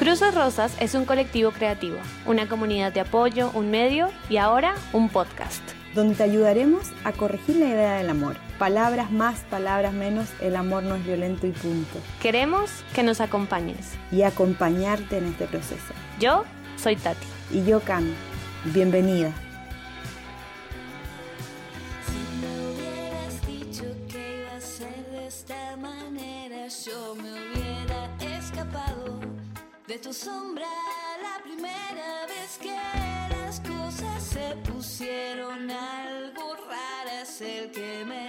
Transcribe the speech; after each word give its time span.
Cruces 0.00 0.34
Rosas 0.34 0.74
es 0.80 0.94
un 0.94 1.04
colectivo 1.04 1.50
creativo, 1.50 1.98
una 2.24 2.48
comunidad 2.48 2.90
de 2.90 3.00
apoyo, 3.00 3.50
un 3.52 3.70
medio 3.70 4.08
y 4.30 4.38
ahora 4.38 4.74
un 4.94 5.10
podcast. 5.10 5.60
Donde 5.94 6.14
te 6.14 6.22
ayudaremos 6.22 6.90
a 7.04 7.12
corregir 7.12 7.56
la 7.56 7.66
idea 7.66 7.94
del 7.96 8.08
amor. 8.08 8.36
Palabras 8.58 9.12
más, 9.12 9.40
palabras 9.50 9.92
menos, 9.92 10.30
el 10.40 10.56
amor 10.56 10.84
no 10.84 10.94
es 10.94 11.04
violento 11.04 11.46
y 11.46 11.50
punto. 11.50 11.98
Queremos 12.22 12.70
que 12.94 13.02
nos 13.02 13.20
acompañes. 13.20 13.92
Y 14.10 14.22
acompañarte 14.22 15.18
en 15.18 15.26
este 15.26 15.44
proceso. 15.44 15.92
Yo 16.18 16.46
soy 16.78 16.96
Tati. 16.96 17.26
Y 17.52 17.66
yo 17.66 17.80
Cami. 17.80 18.14
Bienvenida. 18.72 19.34
De 29.90 29.98
tu 29.98 30.12
sombra 30.12 30.68
la 31.20 31.42
primera 31.42 32.24
vez 32.28 32.58
que 32.58 32.76
las 33.34 33.58
cosas 33.58 34.22
se 34.22 34.54
pusieron 34.70 35.68
algo 35.68 36.54
raras. 36.68 37.40
El 37.40 37.72
que 37.72 38.04
me 38.04 38.28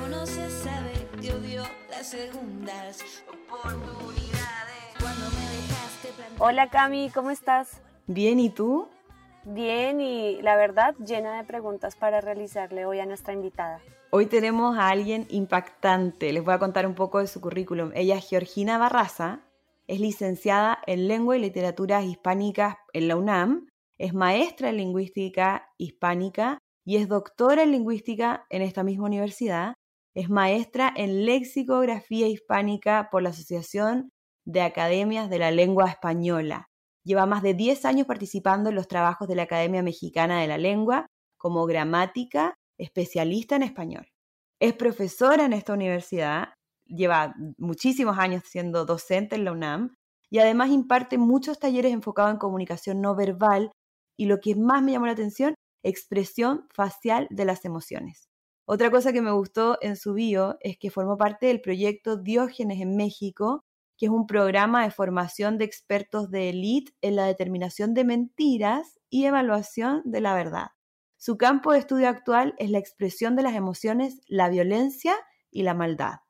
conoce 0.00 0.48
sabe 0.48 1.08
que 1.20 1.32
odio 1.32 1.64
las 1.90 2.10
segundas 2.10 3.02
oportunidades. 3.26 4.94
Cuando 5.00 5.24
me 5.30 5.56
dejaste 5.56 6.08
Hola 6.38 6.70
Cami, 6.70 7.10
¿cómo 7.12 7.32
estás? 7.32 7.82
Bien, 8.06 8.38
¿y 8.38 8.50
tú? 8.50 8.88
Bien 9.42 10.00
y 10.00 10.40
la 10.42 10.54
verdad 10.54 10.94
llena 11.04 11.38
de 11.38 11.42
preguntas 11.42 11.96
para 11.96 12.20
realizarle 12.20 12.86
hoy 12.86 13.00
a 13.00 13.06
nuestra 13.06 13.34
invitada. 13.34 13.80
Hoy 14.10 14.26
tenemos 14.26 14.78
a 14.78 14.90
alguien 14.90 15.26
impactante. 15.28 16.32
Les 16.32 16.44
voy 16.44 16.54
a 16.54 16.60
contar 16.60 16.86
un 16.86 16.94
poco 16.94 17.18
de 17.18 17.26
su 17.26 17.40
currículum. 17.40 17.90
Ella 17.96 18.16
es 18.16 18.28
Georgina 18.28 18.78
Barraza, 18.78 19.40
es 19.90 19.98
licenciada 19.98 20.78
en 20.86 21.08
Lengua 21.08 21.36
y 21.36 21.40
Literaturas 21.40 22.04
Hispánicas 22.04 22.76
en 22.92 23.08
la 23.08 23.16
UNAM, 23.16 23.66
es 23.98 24.14
maestra 24.14 24.68
en 24.68 24.76
Lingüística 24.76 25.66
Hispánica 25.78 26.58
y 26.86 26.98
es 26.98 27.08
doctora 27.08 27.64
en 27.64 27.72
Lingüística 27.72 28.46
en 28.50 28.62
esta 28.62 28.84
misma 28.84 29.06
universidad. 29.06 29.74
Es 30.14 30.30
maestra 30.30 30.92
en 30.94 31.26
Lexicografía 31.26 32.28
Hispánica 32.28 33.08
por 33.10 33.22
la 33.22 33.30
Asociación 33.30 34.10
de 34.46 34.60
Academias 34.60 35.28
de 35.28 35.40
la 35.40 35.50
Lengua 35.50 35.88
Española. 35.88 36.68
Lleva 37.04 37.26
más 37.26 37.42
de 37.42 37.54
10 37.54 37.84
años 37.84 38.06
participando 38.06 38.70
en 38.70 38.76
los 38.76 38.86
trabajos 38.86 39.26
de 39.26 39.34
la 39.34 39.42
Academia 39.42 39.82
Mexicana 39.82 40.40
de 40.40 40.46
la 40.46 40.56
Lengua 40.56 41.06
como 41.36 41.66
gramática, 41.66 42.54
especialista 42.78 43.56
en 43.56 43.64
español. 43.64 44.06
Es 44.60 44.72
profesora 44.72 45.46
en 45.46 45.52
esta 45.52 45.72
universidad 45.72 46.50
lleva 46.90 47.34
muchísimos 47.58 48.18
años 48.18 48.42
siendo 48.46 48.84
docente 48.84 49.36
en 49.36 49.44
la 49.44 49.52
UNAM 49.52 49.94
y 50.30 50.38
además 50.38 50.70
imparte 50.70 51.18
muchos 51.18 51.58
talleres 51.58 51.92
enfocados 51.92 52.32
en 52.32 52.38
comunicación 52.38 53.00
no 53.00 53.14
verbal 53.14 53.72
y 54.16 54.26
lo 54.26 54.38
que 54.38 54.54
más 54.54 54.82
me 54.82 54.92
llamó 54.92 55.06
la 55.06 55.12
atención, 55.12 55.54
expresión 55.82 56.66
facial 56.70 57.26
de 57.30 57.44
las 57.44 57.64
emociones. 57.64 58.28
Otra 58.66 58.90
cosa 58.90 59.12
que 59.12 59.22
me 59.22 59.32
gustó 59.32 59.78
en 59.80 59.96
su 59.96 60.14
bio 60.14 60.56
es 60.60 60.78
que 60.78 60.90
formó 60.90 61.16
parte 61.16 61.46
del 61.46 61.60
proyecto 61.60 62.16
Diógenes 62.16 62.80
en 62.80 62.96
México, 62.96 63.64
que 63.98 64.06
es 64.06 64.12
un 64.12 64.26
programa 64.26 64.84
de 64.84 64.90
formación 64.90 65.58
de 65.58 65.64
expertos 65.64 66.30
de 66.30 66.50
élite 66.50 66.92
en 67.00 67.16
la 67.16 67.26
determinación 67.26 67.94
de 67.94 68.04
mentiras 68.04 69.00
y 69.10 69.24
evaluación 69.24 70.02
de 70.04 70.20
la 70.20 70.34
verdad. 70.34 70.68
Su 71.16 71.36
campo 71.36 71.72
de 71.72 71.80
estudio 71.80 72.08
actual 72.08 72.54
es 72.58 72.70
la 72.70 72.78
expresión 72.78 73.36
de 73.36 73.42
las 73.42 73.54
emociones, 73.54 74.20
la 74.26 74.48
violencia 74.48 75.16
y 75.50 75.64
la 75.64 75.74
maldad. 75.74 76.20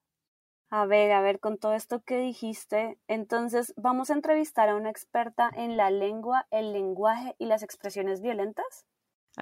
A 0.73 0.87
ver, 0.87 1.11
a 1.11 1.21
ver, 1.21 1.41
con 1.41 1.59
todo 1.59 1.75
esto 1.75 2.01
que 2.05 2.19
dijiste, 2.19 2.97
entonces 3.09 3.75
vamos 3.77 4.09
a 4.09 4.15
entrevistar 4.15 4.69
a 4.69 4.77
una 4.77 4.89
experta 4.89 5.51
en 5.53 5.77
la 5.77 5.91
lengua, 5.91 6.47
el 6.53 6.73
lenguaje 6.73 7.35
y 7.39 7.47
las 7.47 7.65
expresiones 7.65 8.21
violentas. 8.21 8.87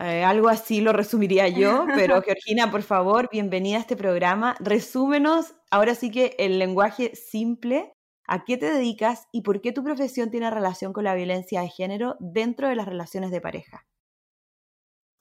Eh, 0.01 0.25
algo 0.25 0.49
así 0.49 0.81
lo 0.81 0.95
resumiría 0.95 1.49
yo, 1.49 1.85
pero 1.95 2.23
Georgina, 2.23 2.71
por 2.71 2.83
favor, 2.83 3.29
bienvenida 3.31 3.77
a 3.77 3.81
este 3.81 3.95
programa. 3.95 4.57
Resúmenos 4.59 5.55
ahora 5.71 5.95
sí 5.95 6.11
que 6.11 6.35
el 6.39 6.59
lenguaje 6.59 7.15
simple, 7.15 7.93
a 8.27 8.45
qué 8.45 8.57
te 8.57 8.71
dedicas 8.71 9.27
y 9.31 9.43
por 9.43 9.61
qué 9.61 9.73
tu 9.73 9.85
profesión 9.85 10.31
tiene 10.31 10.51
relación 10.51 10.95
con 10.95 11.05
la 11.05 11.15
violencia 11.15 11.61
de 11.61 11.69
género 11.69 12.17
dentro 12.21 12.69
de 12.69 12.77
las 12.77 12.87
relaciones 12.87 13.31
de 13.31 13.41
pareja. 13.43 13.88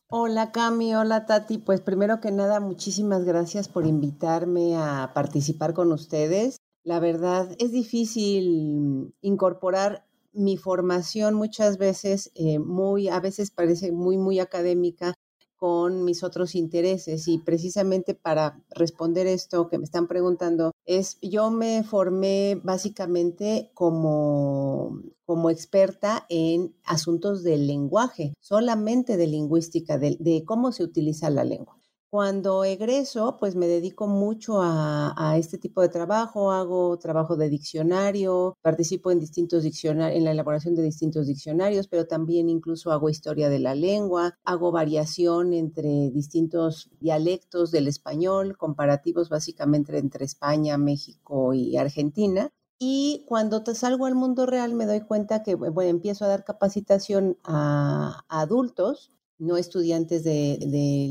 Hola 0.09 0.51
Cami, 0.53 0.95
hola 0.95 1.25
Tati. 1.25 1.57
Pues 1.57 1.81
primero 1.81 2.21
que 2.21 2.31
nada, 2.31 2.61
muchísimas 2.61 3.25
gracias 3.25 3.67
por 3.67 3.85
invitarme 3.85 4.77
a 4.77 5.11
participar 5.13 5.73
con 5.73 5.91
ustedes. 5.91 6.57
La 6.85 6.99
verdad 7.01 7.49
es 7.59 7.73
difícil 7.73 9.13
incorporar 9.19 10.05
mi 10.31 10.55
formación 10.55 11.33
muchas 11.33 11.77
veces, 11.77 12.31
eh, 12.35 12.59
muy, 12.59 13.09
a 13.09 13.19
veces 13.19 13.51
parece 13.51 13.91
muy, 13.91 14.17
muy 14.17 14.39
académica 14.39 15.13
con 15.57 16.03
mis 16.03 16.23
otros 16.23 16.55
intereses 16.55 17.27
y 17.27 17.39
precisamente 17.39 18.13
para 18.13 18.63
responder 18.69 19.27
esto 19.27 19.67
que 19.69 19.77
me 19.77 19.85
están 19.85 20.07
preguntando 20.07 20.71
es 20.85 21.17
yo 21.21 21.51
me 21.51 21.83
formé 21.83 22.61
básicamente 22.63 23.71
como 23.73 25.01
como 25.27 25.49
experta 25.49 26.25
en 26.29 26.73
asuntos 26.85 27.43
del 27.43 27.67
lenguaje, 27.67 28.33
solamente 28.39 29.17
de 29.17 29.27
lingüística, 29.27 29.97
de, 29.97 30.43
cómo 30.45 30.71
se 30.71 30.83
utiliza 30.83 31.29
la 31.29 31.43
lengua. 31.43 31.76
Cuando 32.09 32.63
egreso, 32.63 33.35
pues 33.37 33.55
me 33.55 33.67
dedico 33.67 34.07
mucho 34.07 34.61
a, 34.61 35.35
este 35.37 35.57
tipo 35.57 35.81
de 35.81 35.89
trabajo, 35.89 36.51
hago 36.51 36.97
trabajo 36.97 37.35
de 37.35 37.49
diccionario, 37.49 38.57
participo 38.61 39.11
en 39.11 39.19
distintos 39.19 39.63
diccionarios, 39.63 40.17
en 40.17 40.23
la 40.23 40.31
elaboración 40.31 40.73
de 40.73 40.83
distintos 40.83 41.27
diccionarios, 41.27 41.89
pero 41.89 42.07
también 42.07 42.47
incluso 42.49 42.91
hago 42.91 43.09
historia 43.09 43.49
de 43.49 43.59
la 43.59 43.75
lengua, 43.75 44.35
hago 44.45 44.71
variación 44.71 45.53
entre 45.53 46.09
distintos 46.11 46.89
dialectos 47.01 47.71
del 47.71 47.89
español, 47.89 48.57
comparativos 48.57 49.27
básicamente 49.27 49.97
entre 49.97 50.23
España, 50.23 50.77
México 50.77 51.53
y 51.53 51.75
Argentina. 51.75 52.49
Y 52.79 53.25
cuando 53.27 53.63
salgo 53.73 54.05
al 54.05 54.15
mundo 54.15 54.45
real 54.45 54.75
me 54.75 54.85
doy 54.85 55.01
cuenta 55.01 55.41
que 55.41 55.55
bueno, 55.55 55.89
empiezo 55.89 56.25
a 56.25 56.27
dar 56.27 56.43
capacitación 56.43 57.37
a, 57.43 58.23
adultos, 58.29 59.11
no 59.39 59.57
estudiantes 59.57 60.23
de, 60.23 60.57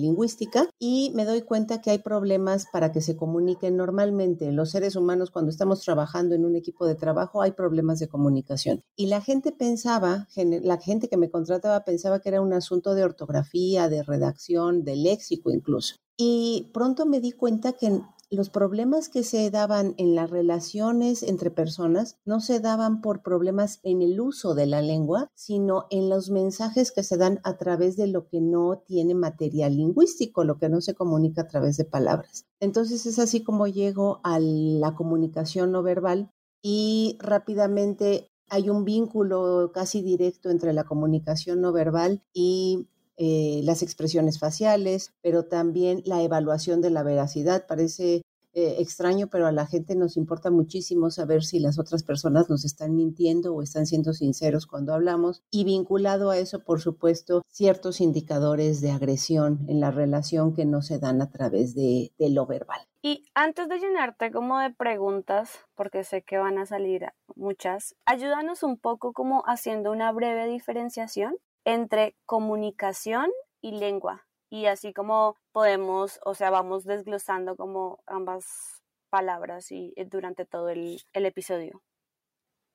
lingüística, 0.00 0.68
y 0.78 1.12
me 1.14 1.24
doy 1.24 1.42
cuenta 1.42 1.80
que 1.80 1.90
hay 1.90 1.98
problemas 1.98 2.66
para 2.72 2.92
que 2.92 3.00
se 3.00 3.16
comuniquen 3.16 3.76
normalmente. 3.76 4.52
Los 4.52 4.70
seres 4.70 4.96
humanos, 4.96 5.30
cuando 5.30 5.50
estamos 5.50 5.80
trabajando 5.82 6.34
en 6.34 6.44
un 6.44 6.56
equipo 6.56 6.86
de 6.86 6.94
trabajo, 6.94 7.42
hay 7.42 7.52
problemas 7.52 7.98
de 7.98 8.08
comunicación. 8.08 8.82
Y 8.96 9.06
la 9.06 9.20
gente 9.20 9.52
pensaba, 9.52 10.28
la 10.36 10.78
gente 10.78 11.08
que 11.08 11.16
me 11.16 11.30
contrataba 11.30 11.84
pensaba 11.84 12.20
que 12.20 12.28
era 12.28 12.40
un 12.40 12.52
asunto 12.52 12.94
de 12.94 13.04
ortografía, 13.04 13.88
de 13.88 14.02
redacción, 14.02 14.84
de 14.84 14.96
léxico 14.96 15.50
incluso. 15.50 15.96
Y 16.16 16.70
pronto 16.72 17.04
me 17.04 17.20
di 17.20 17.32
cuenta 17.32 17.74
que 17.74 18.00
los 18.30 18.50
problemas 18.50 19.08
que 19.08 19.22
se 19.22 19.50
daban 19.50 19.94
en 19.98 20.14
las 20.14 20.30
relaciones 20.30 21.22
entre 21.22 21.50
personas 21.50 22.18
no 22.24 22.40
se 22.40 22.60
daban 22.60 23.00
por 23.00 23.22
problemas 23.22 23.78
en 23.84 24.02
el 24.02 24.20
uso 24.20 24.54
de 24.54 24.66
la 24.66 24.82
lengua, 24.82 25.30
sino 25.34 25.86
en 25.90 26.08
los 26.08 26.30
mensajes 26.30 26.90
que 26.90 27.02
se 27.02 27.16
dan 27.16 27.40
a 27.44 27.56
través 27.56 27.96
de 27.96 28.08
lo 28.08 28.26
que 28.26 28.40
no 28.40 28.82
tiene 28.84 29.14
material 29.14 29.76
lingüístico, 29.76 30.44
lo 30.44 30.58
que 30.58 30.68
no 30.68 30.80
se 30.80 30.94
comunica 30.94 31.42
a 31.42 31.46
través 31.46 31.76
de 31.76 31.84
palabras. 31.84 32.46
Entonces 32.58 33.06
es 33.06 33.18
así 33.18 33.44
como 33.44 33.68
llego 33.68 34.20
a 34.24 34.38
la 34.40 34.94
comunicación 34.94 35.70
no 35.70 35.82
verbal 35.82 36.30
y 36.62 37.16
rápidamente 37.20 38.30
hay 38.48 38.70
un 38.70 38.84
vínculo 38.84 39.70
casi 39.72 40.02
directo 40.02 40.50
entre 40.50 40.72
la 40.72 40.84
comunicación 40.84 41.60
no 41.60 41.72
verbal 41.72 42.22
y 42.32 42.88
eh, 43.16 43.60
las 43.64 43.82
expresiones 43.82 44.38
faciales, 44.38 45.12
pero 45.22 45.44
también 45.44 46.02
la 46.04 46.22
evaluación 46.22 46.80
de 46.80 46.90
la 46.90 47.02
veracidad. 47.02 47.66
Parece 47.66 48.22
eh, 48.58 48.76
extraño, 48.78 49.26
pero 49.26 49.46
a 49.46 49.52
la 49.52 49.66
gente 49.66 49.94
nos 49.94 50.16
importa 50.16 50.50
muchísimo 50.50 51.10
saber 51.10 51.44
si 51.44 51.58
las 51.58 51.78
otras 51.78 52.02
personas 52.02 52.48
nos 52.48 52.64
están 52.64 52.96
mintiendo 52.96 53.54
o 53.54 53.60
están 53.60 53.84
siendo 53.84 54.14
sinceros 54.14 54.66
cuando 54.66 54.94
hablamos. 54.94 55.42
Y 55.50 55.64
vinculado 55.64 56.30
a 56.30 56.38
eso, 56.38 56.64
por 56.64 56.80
supuesto, 56.80 57.42
ciertos 57.48 58.00
indicadores 58.00 58.80
de 58.80 58.92
agresión 58.92 59.66
en 59.68 59.80
la 59.80 59.90
relación 59.90 60.54
que 60.54 60.64
no 60.64 60.80
se 60.80 60.98
dan 60.98 61.20
a 61.20 61.30
través 61.30 61.74
de, 61.74 62.12
de 62.18 62.30
lo 62.30 62.46
verbal. 62.46 62.80
Y 63.02 63.26
antes 63.34 63.68
de 63.68 63.78
llenarte 63.78 64.32
como 64.32 64.58
de 64.58 64.70
preguntas, 64.70 65.50
porque 65.74 66.02
sé 66.02 66.22
que 66.22 66.38
van 66.38 66.56
a 66.56 66.64
salir 66.64 67.12
muchas, 67.34 67.94
ayúdanos 68.06 68.62
un 68.62 68.78
poco 68.78 69.12
como 69.12 69.42
haciendo 69.46 69.92
una 69.92 70.10
breve 70.12 70.48
diferenciación 70.48 71.36
entre 71.66 72.16
comunicación 72.24 73.26
y 73.60 73.72
lengua. 73.72 74.26
Y 74.48 74.66
así 74.66 74.94
como 74.94 75.36
podemos, 75.52 76.20
o 76.24 76.34
sea, 76.34 76.50
vamos 76.50 76.84
desglosando 76.84 77.56
como 77.56 77.98
ambas 78.06 78.84
palabras 79.10 79.72
y 79.72 79.92
eh, 79.96 80.06
durante 80.06 80.46
todo 80.46 80.68
el, 80.68 81.02
episodio. 81.12 81.82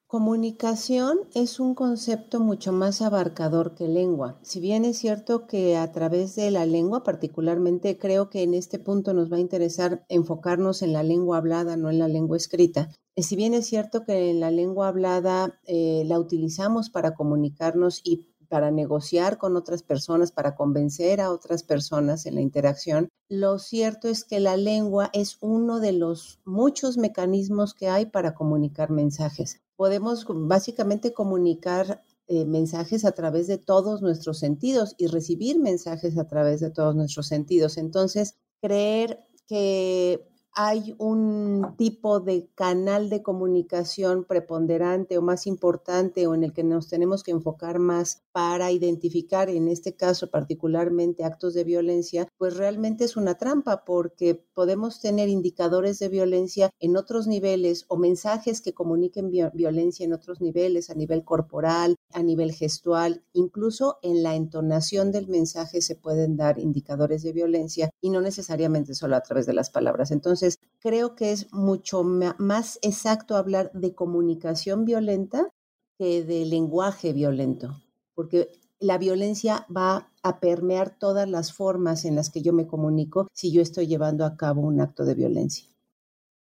Comunicación 0.08 1.20
es 1.34 1.62
un 1.62 1.74
concepto 1.74 2.42
mucho 2.42 2.74
más 2.74 3.02
abarcador 3.02 3.76
que 3.76 3.88
lengua. 3.88 4.38
Si 4.42 4.60
bien 4.60 4.84
es 4.84 4.98
cierto 4.98 5.48
que 5.48 5.78
a 5.78 5.90
través 5.94 6.36
de 6.36 6.52
la 6.52 6.66
lengua, 6.66 7.04
particularmente 7.04 7.98
creo 7.98 8.30
que 8.30 8.44
en 8.44 8.54
este 8.54 8.78
punto 8.78 9.14
nos 9.14 9.32
va 9.32 9.38
a 9.38 9.40
interesar 9.40 10.06
enfocarnos 10.10 10.82
en 10.82 10.92
la 10.92 11.04
lengua 11.04 11.38
hablada, 11.38 11.78
no 11.78 11.90
en 11.90 12.00
la 12.00 12.10
lengua 12.10 12.36
escrita. 12.36 12.90
Si 13.16 13.38
bien 13.38 13.54
es 13.54 13.68
cierto 13.68 14.04
que 14.04 14.30
en 14.30 14.42
la 14.42 14.52
lengua 14.52 14.90
hablada 14.90 15.62
eh, 15.66 16.04
la 16.06 16.20
utilizamos 16.20 16.90
para 16.90 17.14
comunicarnos 17.14 18.02
y 18.04 18.31
para 18.52 18.70
negociar 18.70 19.38
con 19.38 19.56
otras 19.56 19.82
personas, 19.82 20.34
para 20.34 20.56
convencer 20.56 21.22
a 21.22 21.32
otras 21.32 21.64
personas 21.64 22.26
en 22.26 22.36
la 22.36 22.42
interacción. 22.42 23.08
Lo 23.30 23.60
cierto 23.60 24.10
es 24.10 24.26
que 24.26 24.42
la 24.42 24.58
lengua 24.58 25.10
es 25.14 25.38
uno 25.40 25.80
de 25.80 25.94
los 25.94 26.42
muchos 26.44 26.98
mecanismos 26.98 27.74
que 27.74 27.88
hay 27.88 28.08
para 28.08 28.36
comunicar 28.36 28.90
mensajes. 28.90 29.62
Podemos 29.78 30.26
básicamente 30.28 31.14
comunicar 31.14 32.04
eh, 32.28 32.44
mensajes 32.44 33.06
a 33.06 33.14
través 33.14 33.48
de 33.48 33.58
todos 33.58 34.02
nuestros 34.02 34.40
sentidos 34.40 34.96
y 34.98 35.08
recibir 35.08 35.58
mensajes 35.58 36.18
a 36.18 36.28
través 36.28 36.60
de 36.60 36.72
todos 36.72 36.94
nuestros 36.94 37.28
sentidos. 37.28 37.78
Entonces, 37.78 38.36
creer 38.60 39.26
que 39.48 40.28
hay 40.54 40.96
un 40.98 41.76
tipo 41.78 42.20
de 42.20 42.50
canal 42.56 43.10
de 43.10 43.24
comunicación 43.24 44.26
preponderante 44.26 45.18
o 45.18 45.22
más 45.22 45.48
importante 45.48 46.28
o 46.28 46.36
en 46.36 46.44
el 46.44 46.54
que 46.54 46.64
nos 46.64 46.90
tenemos 46.90 47.24
que 47.24 47.32
enfocar 47.32 47.80
más 47.80 48.24
para 48.32 48.72
identificar, 48.72 49.50
en 49.50 49.68
este 49.68 49.96
caso 49.96 50.30
particularmente 50.30 51.24
actos 51.24 51.54
de 51.54 51.64
violencia, 51.64 52.28
pues 52.38 52.58
realmente 52.58 53.04
es 53.04 53.18
una 53.18 53.36
trampa 53.36 53.84
porque 53.86 54.36
podemos 54.54 55.02
tener 55.02 55.30
indicadores 55.30 56.00
de 56.00 56.10
violencia 56.10 56.70
en 56.80 56.98
otros 56.98 57.28
niveles 57.28 57.86
o 57.88 57.98
mensajes 57.98 58.62
que 58.62 58.74
comuniquen 58.74 59.32
violencia 59.54 60.06
en 60.06 60.14
otros 60.14 60.42
niveles, 60.42 60.90
a 60.90 60.96
nivel 60.96 61.24
corporal, 61.24 61.96
a 62.14 62.24
nivel 62.24 62.54
gestual, 62.54 63.24
incluso 63.34 63.98
en 64.02 64.24
la 64.24 64.36
entonación 64.36 65.12
del 65.12 65.28
mensaje 65.28 65.82
se 65.82 65.96
pueden 65.96 66.38
dar 66.38 66.60
indicadores 66.60 67.24
de 67.24 67.34
violencia 67.34 67.90
y 68.02 68.10
no 68.10 68.22
necesariamente 68.22 68.96
solo 68.96 69.16
a 69.16 69.22
través 69.22 69.46
de 69.46 69.54
las 69.54 69.70
palabras. 69.70 70.12
Entonces, 70.12 70.58
creo 70.80 71.16
que 71.16 71.32
es 71.32 71.52
mucho 71.54 72.04
más 72.04 72.80
exacto 72.82 73.36
hablar 73.36 73.72
de 73.74 73.94
comunicación 73.94 74.86
violenta 74.86 75.50
que 75.98 76.24
de 76.24 76.46
lenguaje 76.46 77.14
violento, 77.14 77.76
porque 78.16 78.52
la 78.80 78.98
violencia 78.98 79.66
va 79.76 80.12
a 80.24 80.40
permear 80.40 80.98
todas 80.98 81.30
las 81.30 81.54
formas 81.54 82.06
en 82.06 82.16
las 82.16 82.30
que 82.30 82.42
yo 82.42 82.54
me 82.54 82.68
comunico 82.68 83.28
si 83.34 83.52
yo 83.52 83.62
estoy 83.62 83.88
llevando 83.88 84.26
a 84.26 84.36
cabo 84.38 84.62
un 84.62 84.82
acto 84.82 85.06
de 85.06 85.16
violencia. 85.16 85.68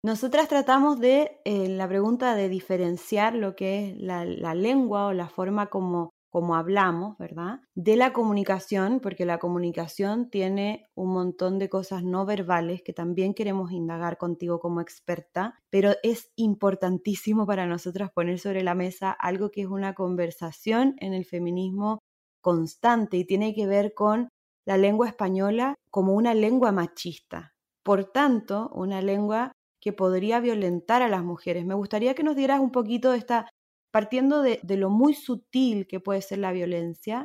Nosotras 0.03 0.49
tratamos 0.49 0.99
de, 0.99 1.41
en 1.45 1.77
la 1.77 1.87
pregunta 1.87 2.35
de 2.35 2.49
diferenciar 2.49 3.35
lo 3.35 3.55
que 3.55 3.91
es 3.91 3.99
la 3.99 4.55
lengua 4.55 5.07
o 5.07 5.13
la 5.13 5.29
forma 5.29 5.67
como 5.67 6.11
como 6.31 6.55
hablamos, 6.55 7.19
¿verdad? 7.19 7.61
De 7.75 7.97
la 7.97 8.13
comunicación, 8.13 9.01
porque 9.01 9.27
la 9.27 9.39
comunicación 9.39 10.31
tiene 10.31 10.87
un 10.95 11.13
montón 11.13 11.59
de 11.59 11.69
cosas 11.69 12.05
no 12.05 12.25
verbales 12.25 12.83
que 12.83 12.93
también 12.93 13.35
queremos 13.35 13.73
indagar 13.73 14.17
contigo 14.17 14.61
como 14.61 14.81
experta, 14.81 15.59
pero 15.71 15.93
es 16.03 16.31
importantísimo 16.37 17.47
para 17.47 17.67
nosotras 17.67 18.11
poner 18.15 18.39
sobre 18.39 18.63
la 18.63 18.75
mesa 18.75 19.11
algo 19.11 19.51
que 19.51 19.63
es 19.63 19.67
una 19.67 19.95
conversación 19.95 20.95
en 20.99 21.15
el 21.15 21.25
feminismo 21.25 21.99
constante 22.41 23.17
y 23.17 23.25
tiene 23.25 23.55
que 23.55 23.67
ver 23.67 23.93
con 23.93 24.29
la 24.67 24.77
lengua 24.77 25.09
española 25.09 25.75
como 25.91 26.15
una 26.15 26.33
lengua 26.33 26.71
machista. 26.73 27.55
Por 27.83 28.05
tanto, 28.05 28.71
una 28.73 29.03
lengua 29.03 29.53
que 29.81 29.93
podría 29.93 30.41
violentar 30.41 31.03
a 31.03 31.09
las 31.09 31.25
mujeres. 31.25 31.65
Me 31.65 31.75
gustaría 31.75 32.15
que 32.15 32.23
nos 32.23 32.37
dieras 32.37 32.61
un 32.61 32.71
poquito 32.71 33.11
de 33.11 33.19
esta 33.19 33.49
partiendo 33.91 34.43
de, 34.43 34.61
lo 34.65 34.91
muy 34.91 35.15
sutil 35.15 35.87
que 35.87 36.01
puede 36.01 36.23
ser 36.23 36.39
la 36.39 36.53
violencia, 36.53 37.25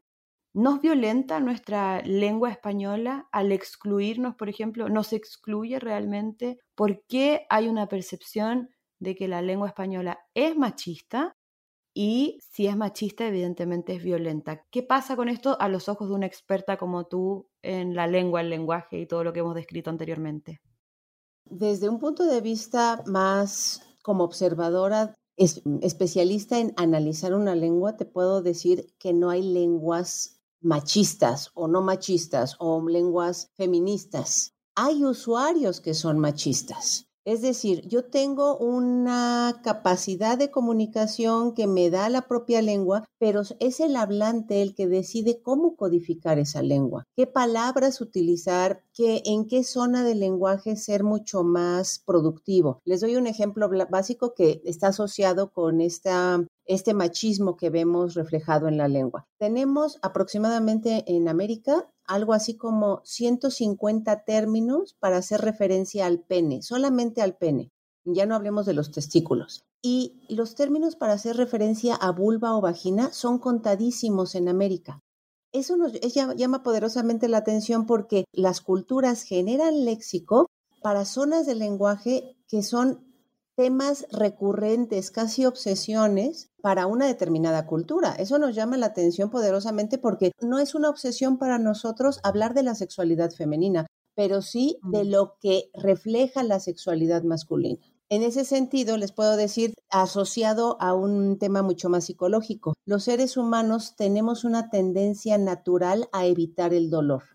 ¿nos 0.54 0.82
violenta 0.82 1.40
nuestra 1.40 2.02
lengua 2.02 2.52
española 2.52 3.28
al 3.32 3.52
excluirnos, 3.52 4.36
por 4.36 4.50
ejemplo? 4.50 4.90
¿Nos 4.90 5.14
excluye 5.14 5.80
realmente? 5.80 6.60
¿Por 6.76 7.04
qué 7.08 7.46
hay 7.50 7.68
una 7.68 7.88
percepción 7.88 8.70
de 9.00 9.16
que 9.16 9.28
la 9.28 9.42
lengua 9.42 9.68
española 9.68 10.20
es 10.34 10.58
machista? 10.58 11.34
Y 11.98 12.40
si 12.42 12.68
es 12.68 12.76
machista, 12.76 13.26
evidentemente 13.26 13.96
es 13.96 14.04
violenta. 14.04 14.66
¿Qué 14.70 14.84
pasa 14.84 15.16
con 15.16 15.30
esto 15.30 15.56
a 15.62 15.70
los 15.70 15.88
ojos 15.88 16.10
de 16.10 16.16
una 16.16 16.26
experta 16.26 16.78
como 16.78 17.06
tú 17.06 17.48
en 17.62 17.96
la 17.96 18.06
lengua, 18.06 18.42
el 18.42 18.50
lenguaje 18.50 19.00
y 19.00 19.08
todo 19.08 19.24
lo 19.24 19.32
que 19.32 19.40
hemos 19.40 19.56
descrito 19.56 19.90
anteriormente? 19.90 20.60
Desde 21.46 21.88
un 21.88 22.00
punto 22.00 22.26
de 22.26 22.42
vista 22.42 23.02
más 23.06 23.82
como 24.04 24.26
observadora 24.26 25.16
es, 25.38 25.62
especialista 25.82 26.60
en 26.60 26.74
analizar 26.78 27.34
una 27.34 27.56
lengua, 27.56 27.98
te 27.98 28.06
puedo 28.06 28.42
decir 28.42 28.94
que 28.98 29.14
no 29.14 29.30
hay 29.30 29.42
lenguas 29.42 30.42
machistas 30.62 31.52
o 31.54 31.68
no 31.68 31.82
machistas 31.82 32.56
o 32.60 32.82
lenguas 32.88 33.52
feministas. 33.56 34.56
Hay 34.76 35.04
usuarios 35.06 35.80
que 35.80 35.94
son 35.94 36.20
machistas. 36.20 37.08
Es 37.26 37.42
decir, 37.42 37.82
yo 37.88 38.06
tengo 38.06 38.56
una 38.56 39.60
capacidad 39.64 40.38
de 40.38 40.52
comunicación 40.52 41.56
que 41.56 41.66
me 41.66 41.90
da 41.90 42.08
la 42.10 42.28
propia 42.28 42.62
lengua, 42.62 43.04
pero 43.18 43.42
es 43.60 43.80
el 43.80 43.96
hablante 43.96 44.62
el 44.62 44.76
que 44.76 44.86
decide 44.86 45.42
cómo 45.42 45.76
codificar 45.76 46.38
esa 46.38 46.62
lengua, 46.62 47.04
qué 47.16 47.26
palabras 47.26 48.00
utilizar, 48.00 48.84
qué, 48.94 49.24
en 49.26 49.48
qué 49.48 49.64
zona 49.64 50.04
del 50.04 50.20
lenguaje 50.20 50.76
ser 50.76 51.04
mucho 51.04 51.44
más 51.44 51.98
productivo. 52.06 52.80
Les 52.86 53.02
doy 53.02 53.16
un 53.16 53.26
ejemplo 53.26 53.68
básico 53.90 54.36
que 54.36 54.62
está 54.64 54.90
asociado 54.90 55.52
con 55.52 55.82
esta 55.82 56.46
este 56.66 56.94
machismo 56.94 57.58
que 57.58 57.70
vemos 57.70 58.16
reflejado 58.16 58.68
en 58.68 58.78
la 58.78 58.88
lengua. 58.88 59.28
Tenemos 59.38 60.00
aproximadamente 60.02 61.04
en 61.08 61.28
América 61.28 61.90
algo 62.06 62.34
así 62.34 62.56
como 62.56 63.02
150 63.04 64.24
términos 64.24 64.96
para 65.00 65.18
hacer 65.18 65.42
referencia 65.42 66.06
al 66.06 66.20
pene, 66.20 66.62
solamente 66.62 67.22
al 67.22 67.36
pene. 67.36 67.72
Ya 68.04 68.26
no 68.26 68.36
hablemos 68.36 68.66
de 68.66 68.74
los 68.74 68.92
testículos. 68.92 69.66
Y 69.82 70.22
los 70.30 70.56
términos 70.56 70.96
para 70.96 71.14
hacer 71.14 71.38
referencia 71.38 71.96
a 71.96 72.12
vulva 72.12 72.56
o 72.56 72.62
vagina 72.62 73.12
son 73.12 73.40
contadísimos 73.40 74.36
en 74.36 74.48
América. 74.50 75.00
Eso 75.52 75.78
nos 75.78 75.94
llama 76.36 76.64
poderosamente 76.64 77.30
la 77.30 77.38
atención 77.38 77.86
porque 77.86 78.26
las 78.34 78.62
culturas 78.62 79.24
generan 79.24 79.86
léxico 79.86 80.50
para 80.82 81.06
zonas 81.06 81.46
del 81.46 81.60
lenguaje 81.60 82.36
que 82.48 82.62
son 82.62 83.06
temas 83.56 84.06
recurrentes, 84.12 85.12
casi 85.12 85.46
obsesiones 85.46 86.50
para 86.66 86.88
una 86.88 87.06
determinada 87.06 87.68
cultura. 87.68 88.16
Eso 88.16 88.40
nos 88.40 88.56
llama 88.56 88.76
la 88.76 88.88
atención 88.88 89.30
poderosamente 89.30 90.00
porque 90.00 90.32
no 90.42 90.58
es 90.58 90.74
una 90.74 90.90
obsesión 90.90 91.38
para 91.38 91.60
nosotros 91.60 92.20
hablar 92.24 92.56
de 92.56 92.64
la 92.64 92.74
sexualidad 92.74 93.30
femenina, 93.30 93.86
pero 94.16 94.42
sí 94.42 94.80
de 94.82 95.06
lo 95.06 95.36
que 95.40 95.70
refleja 95.76 96.42
la 96.42 96.60
sexualidad 96.60 97.22
masculina. 97.22 97.78
En 98.10 98.24
ese 98.24 98.46
sentido, 98.46 98.98
les 98.98 99.12
puedo 99.12 99.38
decir, 99.38 99.76
asociado 99.92 100.78
a 100.82 100.96
un 100.96 101.38
tema 101.38 101.62
mucho 101.62 101.88
más 101.88 102.06
psicológico, 102.06 102.74
los 102.88 103.04
seres 103.04 103.38
humanos 103.38 103.94
tenemos 103.96 104.44
una 104.44 104.72
tendencia 104.72 105.38
natural 105.38 106.10
a 106.14 106.26
evitar 106.26 106.74
el 106.74 106.90
dolor 106.90 107.26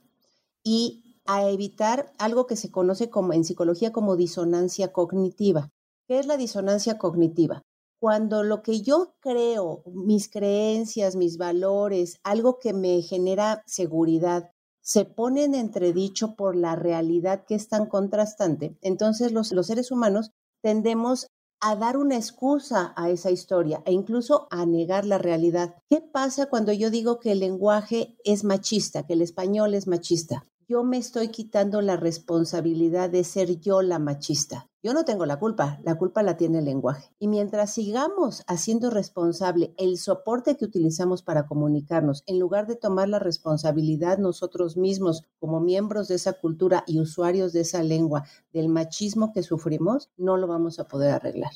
y 0.64 1.20
a 1.25 1.49
evitar 1.49 2.12
algo 2.18 2.49
que 2.49 2.56
se 2.56 2.72
conoce 2.72 3.10
como 3.10 3.32
en 3.32 3.44
psicología 3.44 3.92
como 3.92 4.16
disonancia 4.16 4.92
cognitiva. 4.92 5.70
¿Qué 6.08 6.18
es 6.18 6.26
la 6.26 6.37
disonancia 6.37 6.99
cognitiva? 6.99 7.62
Cuando 8.00 8.42
lo 8.42 8.62
que 8.62 8.80
yo 8.80 9.14
creo, 9.21 9.83
mis 9.85 10.30
creencias, 10.30 11.16
mis 11.16 11.37
valores, 11.37 12.19
algo 12.25 12.59
que 12.59 12.73
me 12.73 13.02
genera 13.02 13.62
seguridad, 13.66 14.50
se 14.80 15.04
pone 15.04 15.45
en 15.45 15.54
entredicho 15.54 16.35
por 16.35 16.57
la 16.57 16.76
realidad 16.76 17.45
que 17.47 17.54
es 17.54 17.69
tan 17.69 17.87
contrastante, 17.87 18.78
entonces 18.80 19.33
los, 19.33 19.52
los 19.52 19.66
seres 19.66 19.90
humanos 19.90 20.30
tendemos 20.62 21.26
a 21.61 21.76
dar 21.76 21.99
una 21.99 22.16
excusa 22.16 22.95
a 22.97 23.11
esa 23.11 23.30
historia 23.30 23.83
e 23.85 23.92
incluso 23.92 24.49
a 24.50 24.64
negar 24.64 25.04
la 25.04 25.19
realidad. 25.19 25.75
¿Qué 25.90 26.00
pasa 26.00 26.47
cuando 26.47 26.73
yo 26.73 26.90
digo 26.90 27.19
que 27.19 27.33
el 27.33 27.40
lenguaje 27.40 28.16
es 28.25 28.45
machista, 28.45 29.07
que 29.07 29.12
el 29.12 29.21
español 29.21 29.75
es 29.75 29.87
machista? 29.87 30.47
Yo 30.69 30.85
me 30.85 30.97
estoy 30.97 31.28
quitando 31.28 31.83
la 31.83 31.97
responsabilidad 31.97 33.11
de 33.11 33.25
ser 33.25 33.61
yo 33.61 33.83
la 33.83 33.99
machista. 33.99 34.69
Yo 34.82 34.94
no 34.94 35.04
tengo 35.04 35.26
la 35.26 35.38
culpa, 35.38 35.78
la 35.84 35.96
culpa 35.96 36.22
la 36.22 36.38
tiene 36.38 36.60
el 36.60 36.64
lenguaje. 36.64 37.12
Y 37.18 37.28
mientras 37.28 37.75
sigamos 37.75 38.42
haciendo 38.46 38.88
responsable 38.88 39.75
el 39.76 39.99
soporte 39.99 40.56
que 40.56 40.64
utilizamos 40.64 41.22
para 41.22 41.46
comunicarnos, 41.46 42.22
en 42.26 42.38
lugar 42.38 42.66
de 42.66 42.76
tomar 42.76 43.10
la 43.10 43.18
responsabilidad 43.18 44.16
nosotros 44.16 44.78
mismos 44.78 45.26
como 45.38 45.60
miembros 45.60 46.08
de 46.08 46.14
esa 46.14 46.32
cultura 46.32 46.82
y 46.87 46.99
usuarios 46.99 47.52
de 47.52 47.60
esa 47.60 47.82
lengua, 47.82 48.25
del 48.54 48.70
machismo 48.70 49.34
que 49.34 49.42
sufrimos, 49.42 50.10
no 50.16 50.38
lo 50.38 50.46
vamos 50.46 50.78
a 50.78 50.88
poder 50.88 51.12
arreglar. 51.12 51.52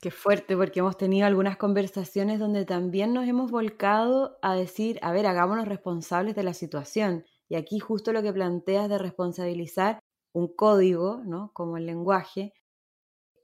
Qué 0.00 0.10
fuerte, 0.10 0.56
porque 0.56 0.80
hemos 0.80 0.96
tenido 0.96 1.26
algunas 1.26 1.58
conversaciones 1.58 2.40
donde 2.40 2.64
también 2.64 3.12
nos 3.12 3.28
hemos 3.28 3.50
volcado 3.50 4.38
a 4.40 4.54
decir, 4.54 4.98
a 5.02 5.12
ver, 5.12 5.26
hagámonos 5.26 5.68
responsables 5.68 6.34
de 6.34 6.42
la 6.44 6.54
situación. 6.54 7.24
Y 7.50 7.56
aquí 7.56 7.78
justo 7.78 8.14
lo 8.14 8.22
que 8.22 8.32
planteas 8.32 8.88
de 8.88 8.96
responsabilizar 8.96 10.00
un 10.32 10.48
código, 10.54 11.22
¿no? 11.24 11.50
como 11.52 11.76
el 11.76 11.86
lenguaje, 11.86 12.54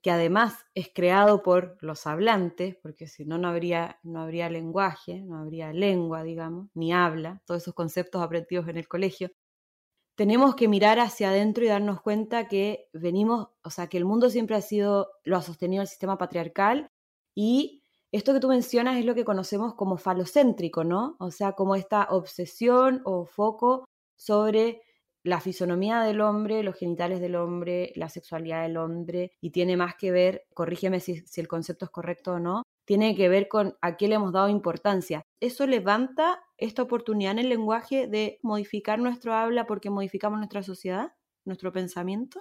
que 0.02 0.10
además 0.10 0.54
es 0.74 0.90
creado 0.94 1.42
por 1.42 1.76
los 1.80 2.06
hablantes, 2.06 2.76
porque 2.82 3.06
si 3.08 3.24
no, 3.24 3.38
no 3.38 3.48
habría, 3.48 3.98
no 4.02 4.20
habría 4.20 4.48
lenguaje, 4.48 5.22
no 5.22 5.38
habría 5.38 5.72
lengua, 5.72 6.22
digamos, 6.22 6.70
ni 6.74 6.92
habla, 6.92 7.42
todos 7.46 7.62
esos 7.62 7.74
conceptos 7.74 8.22
aprendidos 8.22 8.68
en 8.68 8.76
el 8.76 8.88
colegio, 8.88 9.30
tenemos 10.14 10.56
que 10.56 10.66
mirar 10.66 10.98
hacia 10.98 11.30
adentro 11.30 11.64
y 11.64 11.68
darnos 11.68 12.00
cuenta 12.02 12.48
que 12.48 12.88
venimos, 12.92 13.50
o 13.62 13.70
sea, 13.70 13.86
que 13.86 13.98
el 13.98 14.04
mundo 14.04 14.30
siempre 14.30 14.56
ha 14.56 14.60
sido, 14.60 15.12
lo 15.22 15.36
ha 15.36 15.42
sostenido 15.42 15.82
el 15.82 15.88
sistema 15.88 16.18
patriarcal 16.18 16.90
y 17.36 17.84
esto 18.10 18.32
que 18.32 18.40
tú 18.40 18.48
mencionas 18.48 18.98
es 18.98 19.04
lo 19.04 19.14
que 19.14 19.24
conocemos 19.24 19.74
como 19.74 19.96
falocéntrico, 19.96 20.82
¿no? 20.82 21.16
O 21.20 21.30
sea, 21.30 21.52
como 21.52 21.76
esta 21.76 22.08
obsesión 22.10 23.00
o 23.04 23.26
foco 23.26 23.84
sobre 24.16 24.82
la 25.24 25.40
fisonomía 25.40 26.02
del 26.02 26.20
hombre, 26.20 26.62
los 26.62 26.76
genitales 26.76 27.20
del 27.20 27.36
hombre, 27.36 27.92
la 27.96 28.08
sexualidad 28.08 28.62
del 28.62 28.76
hombre, 28.76 29.32
y 29.40 29.50
tiene 29.50 29.76
más 29.76 29.94
que 29.96 30.10
ver, 30.10 30.44
corrígeme 30.54 31.00
si, 31.00 31.22
el 31.36 31.48
concepto 31.48 31.84
es 31.84 31.90
correcto 31.90 32.32
o 32.32 32.38
no, 32.38 32.62
tiene 32.86 33.14
que 33.14 33.28
ver 33.28 33.48
con 33.48 33.76
a 33.82 33.96
qué 33.96 34.08
le 34.08 34.14
hemos 34.14 34.32
dado 34.32 34.48
importancia. 34.48 35.22
Eso 35.40 35.66
levanta 35.66 36.40
esta 36.56 36.82
oportunidad 36.82 37.32
en 37.32 37.40
el 37.40 37.48
lenguaje 37.48 38.06
de 38.06 38.38
modificar 38.42 38.98
nuestro 38.98 39.34
habla 39.34 39.66
porque 39.66 39.90
modificamos 39.90 40.38
nuestra 40.38 40.62
sociedad, 40.62 41.12
nuestro 41.44 41.72
pensamiento. 41.72 42.40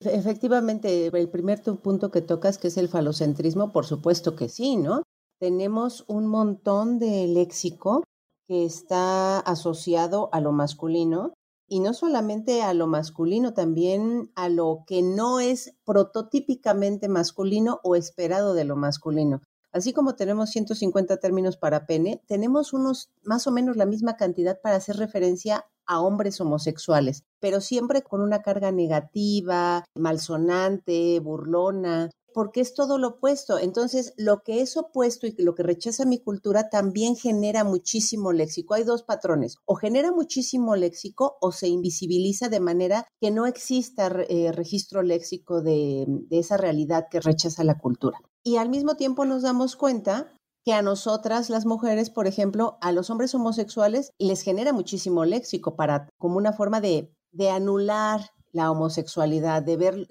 Efectivamente, 0.00 1.06
el 1.06 1.30
primer 1.30 1.62
punto 1.62 2.10
que 2.10 2.20
tocas, 2.20 2.58
que 2.58 2.68
es 2.68 2.76
el 2.76 2.88
falocentrismo, 2.88 3.72
por 3.72 3.86
supuesto 3.86 4.36
que 4.36 4.50
sí, 4.50 4.76
¿no? 4.76 5.02
Tenemos 5.40 6.04
un 6.06 6.26
montón 6.26 6.98
de 6.98 7.26
léxico 7.28 8.04
que 8.46 8.64
está 8.64 9.38
asociado 9.40 10.28
a 10.32 10.40
lo 10.40 10.52
masculino 10.52 11.34
y 11.68 11.80
no 11.80 11.94
solamente 11.94 12.62
a 12.62 12.74
lo 12.74 12.86
masculino, 12.86 13.52
también 13.52 14.30
a 14.36 14.48
lo 14.48 14.84
que 14.86 15.02
no 15.02 15.40
es 15.40 15.74
prototípicamente 15.84 17.08
masculino 17.08 17.80
o 17.82 17.96
esperado 17.96 18.54
de 18.54 18.64
lo 18.64 18.76
masculino. 18.76 19.42
Así 19.72 19.92
como 19.92 20.14
tenemos 20.14 20.50
150 20.50 21.18
términos 21.18 21.56
para 21.56 21.86
pene, 21.86 22.22
tenemos 22.26 22.72
unos 22.72 23.10
más 23.24 23.46
o 23.46 23.50
menos 23.50 23.76
la 23.76 23.84
misma 23.84 24.16
cantidad 24.16 24.60
para 24.60 24.76
hacer 24.76 24.96
referencia 24.96 25.66
a 25.86 26.00
hombres 26.00 26.40
homosexuales, 26.40 27.24
pero 27.40 27.60
siempre 27.60 28.02
con 28.02 28.20
una 28.20 28.42
carga 28.42 28.72
negativa, 28.72 29.84
malsonante, 29.94 31.20
burlona 31.20 32.10
porque 32.36 32.60
es 32.60 32.74
todo 32.74 32.98
lo 32.98 33.08
opuesto. 33.08 33.58
Entonces, 33.58 34.12
lo 34.18 34.42
que 34.42 34.60
es 34.60 34.76
opuesto 34.76 35.26
y 35.26 35.34
lo 35.38 35.54
que 35.54 35.62
rechaza 35.62 36.04
mi 36.04 36.18
cultura 36.18 36.68
también 36.68 37.16
genera 37.16 37.64
muchísimo 37.64 38.30
léxico. 38.30 38.74
Hay 38.74 38.84
dos 38.84 39.02
patrones, 39.02 39.56
o 39.64 39.74
genera 39.74 40.12
muchísimo 40.12 40.76
léxico 40.76 41.38
o 41.40 41.50
se 41.50 41.68
invisibiliza 41.68 42.50
de 42.50 42.60
manera 42.60 43.06
que 43.22 43.30
no 43.30 43.46
exista 43.46 44.08
eh, 44.28 44.52
registro 44.52 45.02
léxico 45.02 45.62
de, 45.62 46.06
esa 46.28 46.58
realidad 46.58 47.06
que 47.10 47.20
rechaza 47.20 47.64
la 47.64 47.78
cultura. 47.78 48.20
Y 48.44 48.58
al 48.58 48.68
mismo 48.68 48.96
tiempo 48.96 49.24
nos 49.24 49.40
damos 49.40 49.74
cuenta 49.74 50.30
que 50.62 50.74
a 50.74 50.82
nosotras 50.82 51.48
las 51.48 51.64
mujeres, 51.64 52.10
por 52.10 52.26
ejemplo, 52.26 52.76
a 52.82 52.92
los 52.92 53.08
hombres 53.08 53.34
homosexuales 53.34 54.10
les 54.18 54.42
genera 54.42 54.74
muchísimo 54.74 55.24
léxico 55.24 55.74
para 55.74 56.10
como 56.18 56.36
una 56.36 56.52
forma 56.52 56.82
de 56.82 57.08
anular 57.50 58.20
la 58.56 58.70
homosexualidad, 58.70 59.62
de 59.62 59.76
ver, 59.76 60.08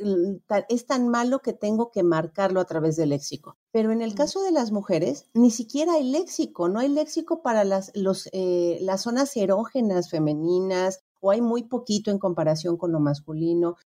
es 0.70 0.86
tan 0.86 1.10
malo 1.10 1.40
que 1.40 1.52
tengo 1.52 1.90
que 1.90 2.04
marcarlo 2.04 2.60
a 2.60 2.66
través 2.66 2.96
del 2.96 3.10
léxico. 3.10 3.58
Pero 3.72 3.92
en 3.92 4.04
el 4.04 4.14
caso 4.14 4.44
de 4.44 4.52
las 4.52 4.72
mujeres, 4.72 5.28
ni 5.34 5.50
siquiera 5.50 5.94
hay 5.94 6.12
léxico, 6.12 6.70
no 6.70 6.80
hay 6.80 6.90
léxico 6.90 7.42
para 7.42 7.64
las, 7.64 7.92
los, 7.96 8.30
eh, 8.34 8.78
las 8.82 9.02
zonas 9.02 9.36
erógenas 9.36 10.12
femeninas, 10.12 11.00
o 11.22 11.32
hay 11.32 11.42
muy 11.42 11.64
poquito 11.64 12.12
en 12.12 12.20
comparación 12.20 12.78
con 12.78 12.92
lo 12.92 13.00
masculino. 13.00 13.78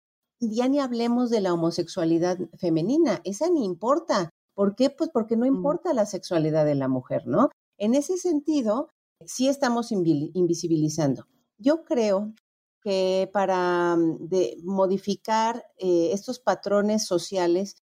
Ya 0.42 0.68
ni 0.68 0.80
hablemos 0.80 1.30
de 1.30 1.40
la 1.40 1.54
homosexualidad 1.54 2.38
femenina, 2.58 3.22
esa 3.24 3.50
ni 3.50 3.64
importa. 3.64 4.30
¿Por 4.56 4.76
qué? 4.76 4.90
Pues 4.90 5.10
porque 5.10 5.38
no 5.38 5.46
importa 5.46 5.94
la 5.94 6.06
sexualidad 6.06 6.66
de 6.66 6.76
la 6.76 6.90
mujer, 6.90 7.28
¿no? 7.28 7.50
En 7.78 7.96
ese 7.96 8.18
sentido, 8.18 8.90
sí 9.26 9.48
estamos 9.48 9.94
invisibilizando. 9.94 11.28
Yo 11.58 11.86
creo 11.86 12.34
que 12.82 13.30
para 13.34 13.96
mm, 13.96 14.28
de 14.28 14.58
modificar 14.64 15.66
eh, 15.78 16.12
estos 16.14 16.40
patrones 16.40 17.06
sociales, 17.06 17.76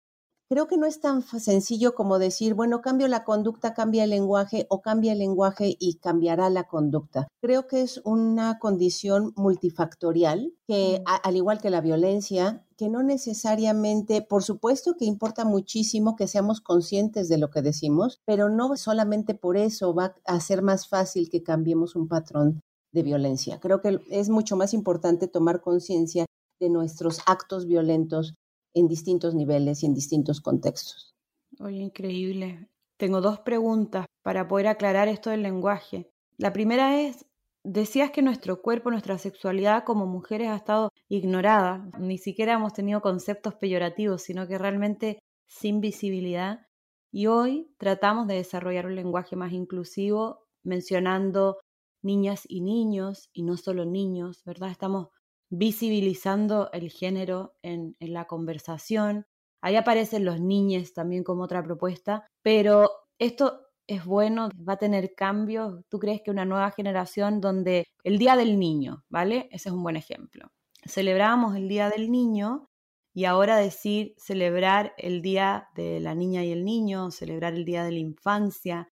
creo 0.48 0.68
que 0.68 0.76
no 0.76 0.86
es 0.86 1.00
tan 1.00 1.22
sencillo 1.22 1.94
como 1.94 2.18
decir, 2.18 2.54
bueno, 2.54 2.80
cambio 2.80 3.08
la 3.08 3.24
conducta, 3.24 3.74
cambia 3.74 4.04
el 4.04 4.10
lenguaje 4.10 4.66
o 4.68 4.80
cambia 4.80 5.12
el 5.12 5.18
lenguaje 5.18 5.76
y 5.78 5.98
cambiará 5.98 6.50
la 6.50 6.68
conducta. 6.68 7.26
Creo 7.40 7.66
que 7.66 7.82
es 7.82 8.00
una 8.04 8.58
condición 8.58 9.32
multifactorial 9.36 10.52
que, 10.66 11.02
al 11.04 11.36
igual 11.36 11.60
que 11.60 11.70
la 11.70 11.80
violencia, 11.80 12.64
que 12.76 12.88
no 12.88 13.02
necesariamente, 13.02 14.22
por 14.22 14.42
supuesto 14.42 14.94
que 14.96 15.06
importa 15.06 15.44
muchísimo 15.44 16.14
que 16.14 16.28
seamos 16.28 16.60
conscientes 16.60 17.28
de 17.28 17.38
lo 17.38 17.50
que 17.50 17.62
decimos, 17.62 18.20
pero 18.24 18.48
no 18.48 18.76
solamente 18.76 19.34
por 19.34 19.56
eso 19.56 19.94
va 19.94 20.14
a 20.26 20.40
ser 20.40 20.62
más 20.62 20.88
fácil 20.88 21.28
que 21.30 21.42
cambiemos 21.42 21.96
un 21.96 22.08
patrón 22.08 22.62
de 22.92 23.02
violencia. 23.02 23.60
Creo 23.60 23.80
que 23.80 24.00
es 24.10 24.28
mucho 24.28 24.56
más 24.56 24.74
importante 24.74 25.28
tomar 25.28 25.60
conciencia 25.60 26.26
de 26.60 26.70
nuestros 26.70 27.20
actos 27.26 27.66
violentos 27.66 28.34
en 28.74 28.88
distintos 28.88 29.34
niveles 29.34 29.82
y 29.82 29.86
en 29.86 29.94
distintos 29.94 30.40
contextos. 30.40 31.14
Oye, 31.60 31.78
increíble. 31.78 32.68
Tengo 32.98 33.20
dos 33.20 33.40
preguntas 33.40 34.06
para 34.22 34.48
poder 34.48 34.68
aclarar 34.68 35.08
esto 35.08 35.30
del 35.30 35.42
lenguaje. 35.42 36.10
La 36.38 36.52
primera 36.52 37.00
es, 37.00 37.26
decías 37.64 38.10
que 38.10 38.22
nuestro 38.22 38.62
cuerpo, 38.62 38.90
nuestra 38.90 39.18
sexualidad 39.18 39.84
como 39.84 40.06
mujeres 40.06 40.48
ha 40.48 40.56
estado 40.56 40.90
ignorada, 41.08 41.90
ni 41.98 42.18
siquiera 42.18 42.54
hemos 42.54 42.72
tenido 42.72 43.00
conceptos 43.00 43.54
peyorativos, 43.54 44.22
sino 44.22 44.46
que 44.46 44.58
realmente 44.58 45.18
sin 45.48 45.80
visibilidad. 45.80 46.66
Y 47.10 47.26
hoy 47.26 47.70
tratamos 47.78 48.26
de 48.26 48.34
desarrollar 48.34 48.86
un 48.86 48.96
lenguaje 48.96 49.36
más 49.36 49.52
inclusivo, 49.52 50.46
mencionando 50.62 51.58
niñas 52.06 52.44
y 52.48 52.62
niños, 52.62 53.28
y 53.32 53.42
no 53.42 53.56
solo 53.56 53.84
niños, 53.84 54.42
¿verdad? 54.44 54.70
Estamos 54.70 55.08
visibilizando 55.50 56.70
el 56.72 56.90
género 56.90 57.54
en, 57.62 57.96
la 58.00 58.26
conversación. 58.26 59.26
Ahí 59.60 59.76
aparecen 59.76 60.24
los 60.24 60.40
niños 60.40 60.92
también 60.94 61.24
como 61.24 61.44
otra 61.44 61.62
propuesta, 61.62 62.26
pero 62.42 62.90
esto 63.18 63.62
es 63.86 64.04
bueno, 64.04 64.48
va 64.68 64.74
a 64.74 64.78
tener 64.78 65.14
cambios. 65.14 65.84
¿Tú 65.88 65.98
crees 65.98 66.22
que 66.22 66.30
una 66.30 66.44
nueva 66.44 66.70
generación 66.70 67.40
donde 67.40 67.86
el 68.02 68.18
Día 68.18 68.36
del 68.36 68.58
Niño, 68.58 69.04
¿vale? 69.08 69.48
Ese 69.50 69.68
es 69.68 69.74
un 69.74 69.82
buen 69.82 69.96
ejemplo. 69.96 70.48
Celebramos 70.84 71.56
el 71.56 71.68
Día 71.68 71.90
del 71.90 72.10
Niño 72.10 72.68
y 73.14 73.24
ahora 73.24 73.56
decir 73.56 74.14
celebrar 74.18 74.94
el 74.98 75.22
Día 75.22 75.68
de 75.74 76.00
la 76.00 76.14
Niña 76.14 76.44
y 76.44 76.52
el 76.52 76.64
Niño, 76.64 77.10
celebrar 77.10 77.54
el 77.54 77.64
Día 77.64 77.84
de 77.84 77.92
la 77.92 77.98
Infancia, 77.98 78.88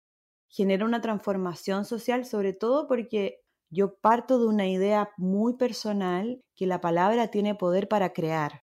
genera 0.54 0.86
una 0.86 1.02
transformación 1.02 1.84
social, 1.84 2.26
sobre 2.26 2.54
todo 2.54 2.88
porque 2.88 3.42
yo 3.72 3.96
parto 3.96 4.38
de 4.38 4.46
una 4.46 4.68
idea 4.68 5.10
muy 5.18 5.56
personal 5.56 6.44
que 6.56 6.68
la 6.68 6.80
palabra 6.80 7.30
tiene 7.32 7.56
poder 7.56 7.88
para 7.88 8.14
crear. 8.14 8.62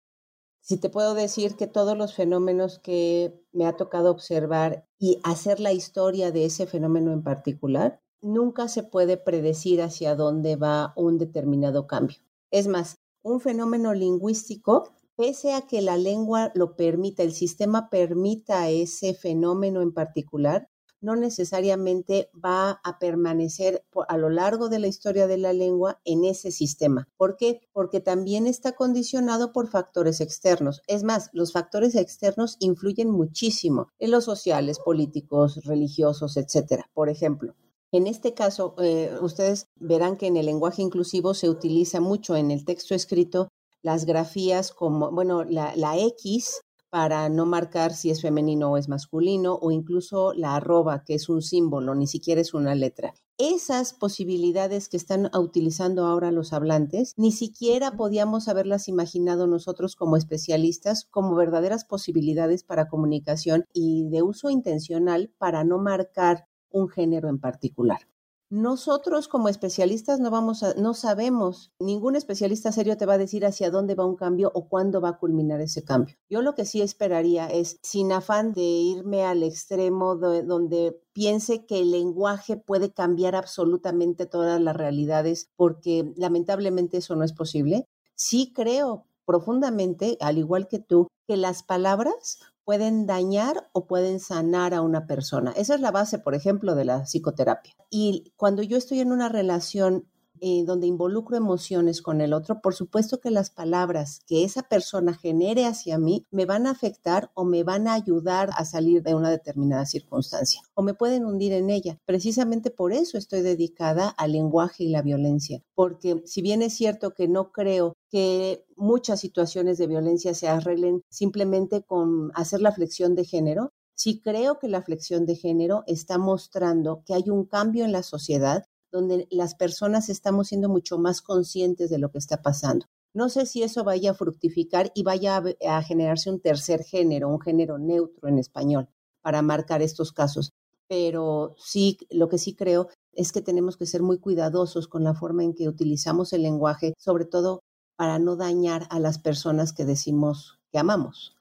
Si 0.61 0.79
te 0.79 0.89
puedo 0.89 1.13
decir 1.13 1.55
que 1.55 1.67
todos 1.67 1.95
los 1.95 2.15
fenómenos 2.15 2.79
que 2.79 3.39
me 3.51 3.67
ha 3.67 3.77
tocado 3.77 4.09
observar 4.09 4.87
y 4.97 5.19
hacer 5.23 5.59
la 5.59 5.73
historia 5.73 6.31
de 6.31 6.45
ese 6.45 6.65
fenómeno 6.65 7.13
en 7.13 7.21
particular, 7.21 8.01
nunca 8.19 8.67
se 8.67 8.81
puede 8.81 9.17
predecir 9.17 9.83
hacia 9.83 10.15
dónde 10.15 10.55
va 10.55 10.91
un 10.95 11.19
determinado 11.19 11.85
cambio. 11.85 12.17
Es 12.49 12.67
más, 12.67 12.97
un 13.21 13.41
fenómeno 13.41 13.93
lingüístico, 13.93 14.89
pese 15.15 15.53
a 15.53 15.61
que 15.61 15.83
la 15.83 15.97
lengua 15.97 16.51
lo 16.55 16.75
permita, 16.75 17.21
el 17.21 17.33
sistema 17.33 17.91
permita 17.91 18.69
ese 18.69 19.13
fenómeno 19.13 19.83
en 19.83 19.93
particular, 19.93 20.67
no 21.01 21.15
necesariamente 21.15 22.29
va 22.33 22.81
a 22.83 22.99
permanecer 22.99 23.85
a 24.07 24.17
lo 24.17 24.29
largo 24.29 24.69
de 24.69 24.79
la 24.79 24.87
historia 24.87 25.27
de 25.27 25.37
la 25.37 25.53
lengua 25.53 25.99
en 26.05 26.25
ese 26.25 26.51
sistema. 26.51 27.07
¿Por 27.17 27.37
qué? 27.37 27.61
Porque 27.73 27.99
también 27.99 28.47
está 28.47 28.73
condicionado 28.73 29.51
por 29.51 29.67
factores 29.67 30.21
externos. 30.21 30.81
Es 30.87 31.03
más, 31.03 31.29
los 31.33 31.51
factores 31.51 31.95
externos 31.95 32.57
influyen 32.59 33.09
muchísimo 33.09 33.89
en 33.99 34.11
los 34.11 34.25
sociales, 34.25 34.79
políticos, 34.79 35.63
religiosos, 35.63 36.37
etcétera. 36.37 36.89
Por 36.93 37.09
ejemplo, 37.09 37.55
en 37.91 38.07
este 38.07 38.33
caso, 38.33 38.75
eh, 38.79 39.15
ustedes 39.21 39.67
verán 39.75 40.17
que 40.17 40.27
en 40.27 40.37
el 40.37 40.47
lenguaje 40.47 40.81
inclusivo 40.81 41.33
se 41.33 41.49
utiliza 41.49 42.01
mucho 42.01 42.35
en 42.35 42.51
el 42.51 42.65
texto 42.65 42.93
escrito 42.93 43.49
las 43.81 44.05
grafías 44.05 44.71
como, 44.71 45.11
bueno, 45.11 45.43
la, 45.43 45.75
la 45.75 45.97
X 45.97 46.61
para 46.95 47.27
no 47.27 47.45
marcar 47.45 47.93
si 47.93 48.09
es 48.09 48.21
femenino 48.21 48.71
o 48.71 48.77
es 48.77 48.87
masculino, 48.87 49.59
o 49.61 49.69
incluso 49.69 50.31
la 50.31 50.55
arroba, 50.55 51.03
que 51.03 51.15
es 51.15 51.27
un 51.27 51.41
símbolo, 51.41 51.93
ni 51.93 52.07
siquiera 52.07 52.39
es 52.39 52.53
una 52.53 52.73
letra. 52.73 53.13
Esas 53.37 53.91
posibilidades 53.91 54.87
que 54.87 54.95
están 54.95 55.29
utilizando 55.35 56.05
ahora 56.05 56.31
los 56.31 56.53
hablantes, 56.53 57.11
ni 57.17 57.33
siquiera 57.33 57.97
podíamos 57.97 58.47
haberlas 58.47 58.87
imaginado 58.87 59.45
nosotros 59.45 59.97
como 59.97 60.15
especialistas 60.15 61.03
como 61.11 61.35
verdaderas 61.35 61.83
posibilidades 61.83 62.63
para 62.63 62.87
comunicación 62.87 63.65
y 63.73 64.07
de 64.07 64.21
uso 64.21 64.49
intencional 64.49 65.33
para 65.37 65.65
no 65.65 65.79
marcar 65.79 66.47
un 66.69 66.87
género 66.87 67.27
en 67.27 67.39
particular. 67.39 68.07
Nosotros 68.49 69.27
como 69.27 69.49
especialistas 69.49 70.19
no 70.19 70.29
vamos 70.29 70.61
a, 70.63 70.75
no 70.75 70.93
sabemos, 70.93 71.71
ningún 71.79 72.15
especialista 72.15 72.71
serio 72.71 72.95
te 72.95 73.05
va 73.05 73.13
a 73.13 73.17
decir 73.17 73.45
hacia 73.45 73.71
dónde 73.71 73.95
va 73.95 74.05
un 74.05 74.15
cambio 74.15 74.51
o 74.53 74.69
cuándo 74.69 75.01
va 75.01 75.09
a 75.09 75.17
culminar 75.17 75.61
ese 75.61 75.83
cambio. 75.83 76.15
Yo 76.29 76.41
lo 76.41 76.53
que 76.53 76.65
sí 76.65 76.81
esperaría 76.81 77.47
es, 77.47 77.79
sin 77.81 78.11
afán 78.11 78.53
de 78.53 78.61
irme 78.61 79.23
al 79.23 79.43
extremo 79.43 80.15
donde 80.15 81.01
piense 81.13 81.65
que 81.65 81.79
el 81.79 81.91
lenguaje 81.91 82.57
puede 82.57 82.91
cambiar 82.91 83.35
absolutamente 83.35 84.25
todas 84.25 84.61
las 84.61 84.75
realidades, 84.75 85.49
porque 85.55 86.13
lamentablemente 86.15 86.97
eso 86.97 87.15
no 87.15 87.23
es 87.23 87.33
posible. 87.33 87.87
Sí 88.15 88.53
creo 88.53 89.07
profundamente, 89.25 90.17
al 90.21 90.37
igual 90.37 90.67
que 90.67 90.79
tú, 90.79 91.07
que 91.27 91.35
las 91.35 91.63
palabras 91.63 92.39
pueden 92.65 93.05
dañar 93.05 93.69
o 93.71 93.85
pueden 93.85 94.19
sanar 94.19 94.73
a 94.73 94.81
una 94.81 95.05
persona. 95.05 95.53
Esa 95.55 95.75
es 95.75 95.81
la 95.81 95.91
base, 95.91 96.19
por 96.19 96.33
ejemplo, 96.33 96.75
de 96.75 96.85
la 96.85 97.05
psicoterapia. 97.05 97.75
Y 97.89 98.33
cuando 98.35 98.63
yo 98.63 98.75
estoy 98.75 98.99
en 98.99 99.11
una 99.11 99.29
relación 99.29 100.09
eh, 100.41 100.63
donde 100.65 100.87
involucro 100.87 101.37
emociones 101.37 102.01
con 102.01 102.21
el 102.21 102.33
otro, 102.33 102.61
por 102.61 102.73
supuesto 102.73 103.19
que 103.19 103.31
las 103.31 103.49
palabras 103.49 104.19
que 104.27 104.43
esa 104.43 104.63
persona 104.63 105.13
genere 105.13 105.65
hacia 105.65 105.97
mí 105.97 106.25
me 106.31 106.45
van 106.45 106.67
a 106.67 106.71
afectar 106.71 107.31
o 107.33 107.45
me 107.45 107.63
van 107.63 107.87
a 107.87 107.93
ayudar 107.93 108.49
a 108.57 108.65
salir 108.65 109.03
de 109.03 109.15
una 109.15 109.29
determinada 109.29 109.85
circunstancia 109.85 110.61
o 110.73 110.81
me 110.81 110.93
pueden 110.93 111.25
hundir 111.25 111.53
en 111.53 111.69
ella. 111.69 111.97
Precisamente 112.05 112.71
por 112.71 112.93
eso 112.93 113.17
estoy 113.17 113.41
dedicada 113.41 114.09
al 114.09 114.33
lenguaje 114.33 114.83
y 114.83 114.89
la 114.89 115.01
violencia, 115.01 115.61
porque 115.73 116.21
si 116.25 116.41
bien 116.41 116.61
es 116.61 116.73
cierto 116.73 117.13
que 117.13 117.27
no 117.27 117.51
creo 117.51 117.95
que 118.09 118.65
muchas 118.75 119.19
situaciones 119.19 119.77
de 119.77 119.87
violencia 119.87 120.33
se 120.33 120.47
arreglen 120.47 121.01
simplemente 121.09 121.83
con 121.83 122.31
hacer 122.35 122.61
la 122.61 122.71
flexión 122.71 123.15
de 123.15 123.25
género, 123.25 123.71
Sí 123.97 124.19
creo 124.19 124.59
que 124.59 124.67
la 124.67 124.81
flexión 124.81 125.25
de 125.25 125.35
género 125.35 125.83
está 125.87 126.17
mostrando 126.17 127.01
que 127.05 127.13
hay 127.13 127.29
un 127.29 127.45
cambio 127.45 127.85
en 127.85 127.93
la 127.93 128.03
sociedad 128.03 128.65
donde 128.95 129.27
las 129.29 129.55
personas 129.55 130.07
estamos 130.07 130.47
siendo 130.47 130.69
mucho 130.69 130.97
más 130.97 131.21
conscientes 131.21 131.89
de 131.89 131.97
lo 131.97 132.11
que 132.11 132.17
está 132.17 132.41
pasando. 132.41 132.85
No 133.13 133.27
sé 133.27 133.45
si 133.45 133.61
eso 133.61 133.83
vaya 133.83 134.11
a 134.11 134.13
fructificar 134.13 134.93
y 134.95 135.03
vaya 135.03 135.43
a, 135.67 135.83
generarse 135.83 136.29
un 136.29 136.39
tercer 136.39 136.81
género, 136.81 137.27
un 137.27 137.41
género 137.41 137.77
neutro 137.77 138.29
en 138.29 138.39
español, 138.39 138.87
para 139.21 139.41
marcar 139.41 139.81
estos 139.81 140.13
casos. 140.13 140.53
Pero 140.87 141.55
sí, 141.57 141.97
lo 142.09 142.29
que 142.29 142.37
sí 142.37 142.55
creo 142.55 142.87
es 143.11 143.33
que 143.33 143.41
tenemos 143.41 143.75
que 143.75 143.85
ser 143.85 144.01
muy 144.01 144.17
cuidadosos 144.17 144.87
con 144.87 145.03
la 145.03 145.13
forma 145.13 145.43
en 145.43 145.53
que 145.53 145.67
utilizamos 145.67 146.31
el 146.31 146.43
lenguaje, 146.43 146.93
sobre 146.97 147.25
todo 147.25 147.63
para 147.97 148.17
no 148.17 148.37
dañar 148.37 148.87
a 148.89 148.99
las 149.01 149.19
personas 149.19 149.73
que 149.73 149.83
decimos 149.83 150.57
que 150.71 150.79
amamos. 150.79 151.34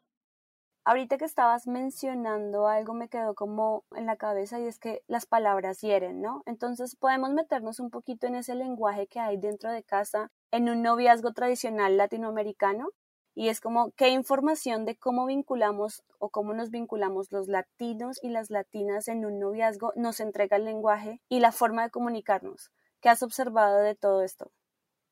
Ahorita 0.86 1.16
que 1.16 1.24
estabas 1.24 1.66
mencionando 1.66 2.68
algo 2.68 2.92
me 2.92 3.08
quedó 3.08 3.34
como 3.34 3.84
en 3.96 4.04
la 4.04 4.16
cabeza 4.16 4.60
y 4.60 4.66
es 4.66 4.78
que 4.78 5.02
las 5.06 5.24
palabras 5.24 5.80
hieren, 5.80 6.20
¿no? 6.20 6.42
Entonces 6.44 6.94
podemos 6.94 7.30
meternos 7.32 7.80
un 7.80 7.88
poquito 7.88 8.26
en 8.26 8.34
ese 8.34 8.54
lenguaje 8.54 9.06
que 9.06 9.18
hay 9.18 9.38
dentro 9.38 9.72
de 9.72 9.82
casa 9.82 10.30
en 10.50 10.68
un 10.68 10.82
noviazgo 10.82 11.32
tradicional 11.32 11.96
latinoamericano 11.96 12.90
y 13.34 13.48
es 13.48 13.62
como 13.62 13.92
qué 13.92 14.10
información 14.10 14.84
de 14.84 14.98
cómo 14.98 15.24
vinculamos 15.24 16.02
o 16.18 16.28
cómo 16.28 16.52
nos 16.52 16.68
vinculamos 16.70 17.32
los 17.32 17.48
latinos 17.48 18.22
y 18.22 18.28
las 18.28 18.50
latinas 18.50 19.08
en 19.08 19.24
un 19.24 19.38
noviazgo 19.38 19.94
nos 19.96 20.20
entrega 20.20 20.58
el 20.58 20.66
lenguaje 20.66 21.22
y 21.30 21.40
la 21.40 21.50
forma 21.50 21.84
de 21.84 21.90
comunicarnos. 21.90 22.70
¿Qué 23.00 23.08
has 23.08 23.22
observado 23.22 23.78
de 23.78 23.94
todo 23.94 24.20
esto? 24.20 24.52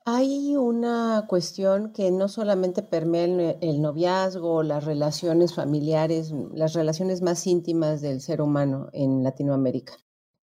Hay 0.04 0.56
una 0.56 1.26
cuestión 1.28 1.92
que 1.92 2.10
no 2.10 2.28
solamente 2.28 2.82
permea 2.82 3.24
el, 3.60 3.80
noviazgo, 3.80 4.64
las 4.64 4.84
relaciones 4.84 5.54
familiares, 5.54 6.32
las 6.52 6.72
relaciones 6.72 7.22
más 7.22 7.46
íntimas 7.46 8.00
del 8.00 8.20
ser 8.20 8.42
humano 8.42 8.88
en 8.92 9.22
Latinoamérica, 9.22 9.92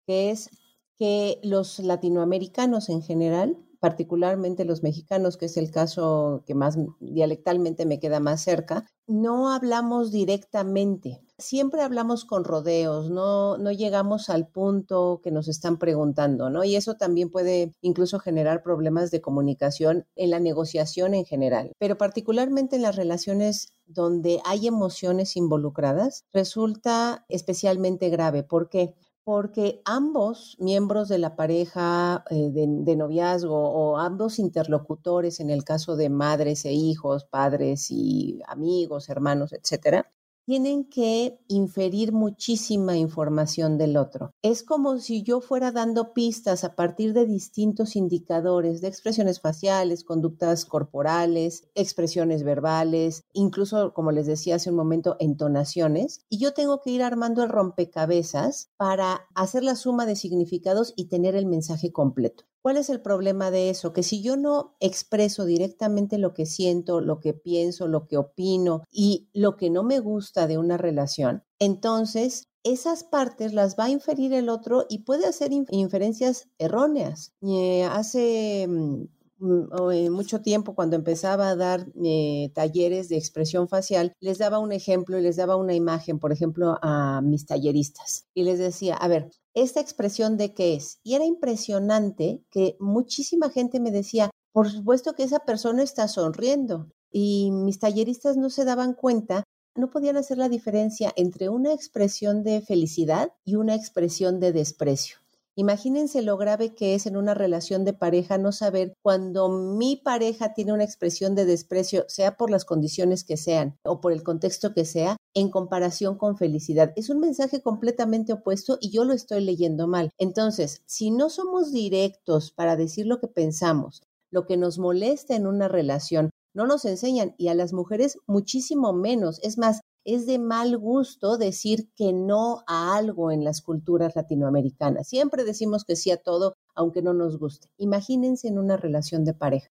que 0.07 0.31
es 0.31 0.49
que 0.97 1.41
los 1.43 1.79
latinoamericanos 1.79 2.87
en 2.89 3.01
general, 3.01 3.57
particularmente 3.79 4.65
los 4.65 4.83
mexicanos, 4.83 5.37
que 5.37 5.45
es 5.45 5.57
el 5.57 5.71
caso 5.71 6.43
que 6.45 6.55
más 6.55 6.77
dialectalmente 6.99 7.85
me 7.85 7.99
queda 7.99 8.19
más 8.19 8.41
cerca, 8.41 8.85
no 9.07 9.51
hablamos 9.51 10.11
directamente 10.11 11.21
siempre 11.39 11.81
hablamos 11.81 12.25
con 12.25 12.43
rodeos, 12.43 13.09
no, 13.09 13.57
no 13.57 13.71
llegamos 13.71 14.29
al 14.29 14.47
punto 14.47 15.21
que 15.23 15.31
nos 15.31 15.47
están 15.47 15.77
preguntando, 15.77 16.49
¿no? 16.49 16.63
Y 16.63 16.75
eso 16.75 16.95
también 16.95 17.29
puede 17.29 17.73
incluso 17.81 18.19
generar 18.19 18.61
problemas 18.61 19.09
de 19.09 19.21
comunicación 19.21 20.05
en 20.15 20.29
la 20.29 20.39
negociación 20.39 21.13
en 21.13 21.25
general, 21.25 21.71
pero 21.79 21.97
particularmente 21.97 22.75
en 22.75 22.83
las 22.83 22.95
relaciones 22.95 23.73
donde 23.85 24.39
hay 24.45 24.67
emociones 24.67 25.35
involucradas, 25.35 26.25
resulta 26.31 27.25
especialmente 27.29 28.09
grave. 28.09 28.43
¿Por 28.43 28.69
qué? 28.69 28.93
Porque 29.23 29.81
ambos 29.85 30.57
miembros 30.59 31.07
de 31.09 31.19
la 31.19 31.35
pareja 31.35 32.23
eh, 32.29 32.49
de, 32.51 32.67
de, 32.67 32.95
noviazgo 32.95 33.55
o 33.55 33.97
ambos 33.97 34.39
interlocutores, 34.39 35.39
en 35.39 35.49
el 35.49 35.63
caso 35.63 35.95
de 35.95 36.09
madres 36.09 36.65
e 36.65 36.73
hijos, 36.73 37.25
padres 37.25 37.91
y 37.91 38.41
amigos, 38.47 39.09
hermanos, 39.09 39.53
etcétera, 39.53 40.11
tienen 40.49 40.85
que 40.85 41.39
inferir 41.47 42.11
muchísima 42.11 42.97
información 42.97 43.77
del 43.77 43.95
otro. 43.97 44.33
Es 44.41 44.63
como 44.63 44.97
si 44.97 45.21
yo 45.21 45.41
fuera 45.41 45.71
dando 45.71 46.11
pistas 46.11 46.63
a 46.63 46.75
partir 46.75 47.13
de 47.13 47.27
distintos 47.27 47.95
indicadores 47.95 48.81
de 48.81 48.87
expresiones 48.87 49.41
faciales, 49.41 50.03
conductas 50.03 50.65
corporales, 50.65 51.69
expresiones 51.75 52.41
verbales, 52.41 53.25
incluso, 53.31 53.93
como 53.93 54.11
les 54.11 54.25
decía 54.25 54.55
hace 54.55 54.71
un 54.71 54.77
momento, 54.77 55.17
entonaciones, 55.19 56.25
y 56.29 56.39
yo 56.39 56.51
tengo 56.55 56.81
que 56.81 56.89
ir 56.89 57.03
armando 57.03 57.43
el 57.43 57.49
rompecabezas 57.49 58.71
para 58.75 59.27
hacer 59.35 59.63
la 59.63 59.75
suma 59.75 60.07
de 60.07 60.15
significados 60.15 60.93
y 60.95 61.09
tener 61.09 61.35
el 61.35 61.45
mensaje 61.45 61.91
completo. 61.91 62.48
¿Cuál 62.69 62.77
es 62.77 62.91
el 62.91 63.01
problema 63.01 63.49
de 63.49 63.71
eso? 63.71 63.93
Que 63.93 64.03
si 64.03 64.21
yo 64.21 64.37
no 64.37 64.75
expreso 64.79 65.45
directamente 65.45 66.19
lo 66.19 66.35
que 66.35 66.45
siento, 66.45 67.01
lo 67.01 67.19
que 67.19 67.33
pienso, 67.33 67.87
lo 67.87 68.05
que 68.05 68.15
opino 68.15 68.83
y 68.91 69.27
lo 69.33 69.57
que 69.57 69.71
no 69.71 69.81
me 69.81 69.99
gusta 69.99 70.45
de 70.45 70.59
una 70.59 70.77
relación, 70.77 71.43
entonces 71.57 72.47
esas 72.63 73.03
partes 73.03 73.53
las 73.53 73.75
va 73.75 73.85
a 73.85 73.89
inferir 73.89 74.33
el 74.33 74.49
otro 74.49 74.85
y 74.87 74.99
puede 74.99 75.25
hacer 75.25 75.49
inferencias 75.51 76.47
erróneas. 76.59 77.33
Eh, 77.41 77.85
hace 77.85 78.67
mm, 78.69 79.05
mucho 79.39 80.41
tiempo 80.41 80.75
cuando 80.75 80.95
empezaba 80.95 81.49
a 81.49 81.55
dar 81.55 81.87
eh, 82.03 82.51
talleres 82.53 83.09
de 83.09 83.17
expresión 83.17 83.67
facial, 83.67 84.13
les 84.19 84.37
daba 84.37 84.59
un 84.59 84.71
ejemplo 84.71 85.17
y 85.17 85.21
les 85.21 85.37
daba 85.37 85.55
una 85.55 85.73
imagen, 85.73 86.19
por 86.19 86.31
ejemplo, 86.31 86.77
a 86.81 87.21
mis 87.21 87.45
talleristas. 87.45 88.27
Y 88.33 88.43
les 88.43 88.59
decía, 88.59 88.95
a 88.95 89.07
ver, 89.07 89.31
esta 89.53 89.79
expresión 89.79 90.37
de 90.37 90.53
qué 90.53 90.75
es. 90.75 90.99
Y 91.03 91.15
era 91.15 91.25
impresionante 91.25 92.43
que 92.51 92.75
muchísima 92.79 93.49
gente 93.49 93.79
me 93.79 93.91
decía, 93.91 94.29
por 94.51 94.69
supuesto 94.69 95.13
que 95.13 95.23
esa 95.23 95.39
persona 95.39 95.83
está 95.83 96.07
sonriendo. 96.07 96.87
Y 97.11 97.51
mis 97.51 97.79
talleristas 97.79 98.37
no 98.37 98.49
se 98.49 98.65
daban 98.65 98.93
cuenta, 98.93 99.43
no 99.75 99.89
podían 99.89 100.17
hacer 100.17 100.37
la 100.37 100.49
diferencia 100.49 101.11
entre 101.15 101.49
una 101.49 101.73
expresión 101.73 102.43
de 102.43 102.61
felicidad 102.61 103.31
y 103.45 103.55
una 103.55 103.75
expresión 103.75 104.39
de 104.39 104.51
desprecio. 104.51 105.17
Imagínense 105.59 106.21
lo 106.21 106.37
grave 106.37 106.73
que 106.73 106.95
es 106.95 107.05
en 107.05 107.17
una 107.17 107.33
relación 107.33 107.83
de 107.83 107.91
pareja 107.91 108.37
no 108.37 108.53
saber 108.53 108.93
cuando 109.01 109.49
mi 109.49 109.97
pareja 109.97 110.53
tiene 110.53 110.71
una 110.71 110.85
expresión 110.85 111.35
de 111.35 111.43
desprecio, 111.43 112.05
sea 112.07 112.37
por 112.37 112.49
las 112.49 112.63
condiciones 112.63 113.25
que 113.25 113.35
sean 113.35 113.75
o 113.83 113.99
por 113.99 114.13
el 114.13 114.23
contexto 114.23 114.73
que 114.73 114.85
sea, 114.85 115.17
en 115.33 115.51
comparación 115.51 116.17
con 116.17 116.37
felicidad. 116.37 116.93
Es 116.95 117.09
un 117.09 117.19
mensaje 117.19 117.61
completamente 117.61 118.31
opuesto 118.31 118.77
y 118.79 118.91
yo 118.91 119.03
lo 119.03 119.11
estoy 119.11 119.43
leyendo 119.43 119.85
mal. 119.85 120.11
Entonces, 120.17 120.81
si 120.85 121.11
no 121.11 121.29
somos 121.29 121.73
directos 121.73 122.53
para 122.53 122.77
decir 122.77 123.05
lo 123.05 123.19
que 123.19 123.27
pensamos, 123.27 124.03
lo 124.31 124.45
que 124.45 124.55
nos 124.55 124.79
molesta 124.79 125.35
en 125.35 125.45
una 125.45 125.67
relación, 125.67 126.29
no 126.55 126.67
nos 126.67 126.85
enseñan 126.85 127.35
y 127.37 127.49
a 127.49 127.53
las 127.53 127.73
mujeres 127.73 128.17
muchísimo 128.27 128.93
menos. 128.93 129.41
Es 129.43 129.57
más, 129.57 129.81
es 130.05 130.25
de 130.25 130.39
mal 130.39 130.77
gusto 130.77 131.37
decir 131.37 131.89
que 131.95 132.13
no 132.13 132.63
a 132.67 132.95
algo 132.95 133.31
en 133.31 133.43
las 133.43 133.61
culturas 133.61 134.15
latinoamericanas. 134.15 135.07
Siempre 135.07 135.43
decimos 135.43 135.83
que 135.83 135.95
sí 135.95 136.11
a 136.11 136.17
todo, 136.17 136.53
aunque 136.75 137.01
no 137.01 137.13
nos 137.13 137.37
guste. 137.37 137.67
Imagínense 137.77 138.47
en 138.47 138.59
una 138.59 138.77
relación 138.77 139.25
de 139.25 139.33
pareja. 139.33 139.69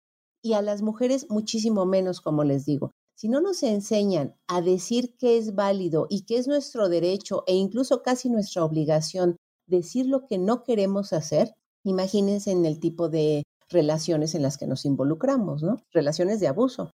Y 0.42 0.54
a 0.54 0.62
las 0.62 0.82
mujeres 0.82 1.26
muchísimo 1.28 1.86
menos, 1.86 2.20
como 2.20 2.44
les 2.44 2.64
digo. 2.64 2.92
Si 3.14 3.28
no 3.28 3.40
nos 3.40 3.62
enseñan 3.62 4.34
a 4.48 4.60
decir 4.62 5.16
que 5.16 5.38
es 5.38 5.54
válido 5.54 6.06
y 6.08 6.24
que 6.24 6.38
es 6.38 6.48
nuestro 6.48 6.88
derecho 6.88 7.44
e 7.46 7.54
incluso 7.54 8.02
casi 8.02 8.28
nuestra 8.30 8.64
obligación 8.64 9.36
decir 9.66 10.06
lo 10.06 10.26
que 10.26 10.38
no 10.38 10.64
queremos 10.64 11.12
hacer, 11.12 11.52
imagínense 11.84 12.50
en 12.50 12.64
el 12.66 12.80
tipo 12.80 13.08
de 13.08 13.44
relaciones 13.68 14.34
en 14.34 14.42
las 14.42 14.58
que 14.58 14.66
nos 14.66 14.84
involucramos, 14.84 15.62
¿no? 15.62 15.76
Relaciones 15.92 16.40
de 16.40 16.48
abuso. 16.48 16.90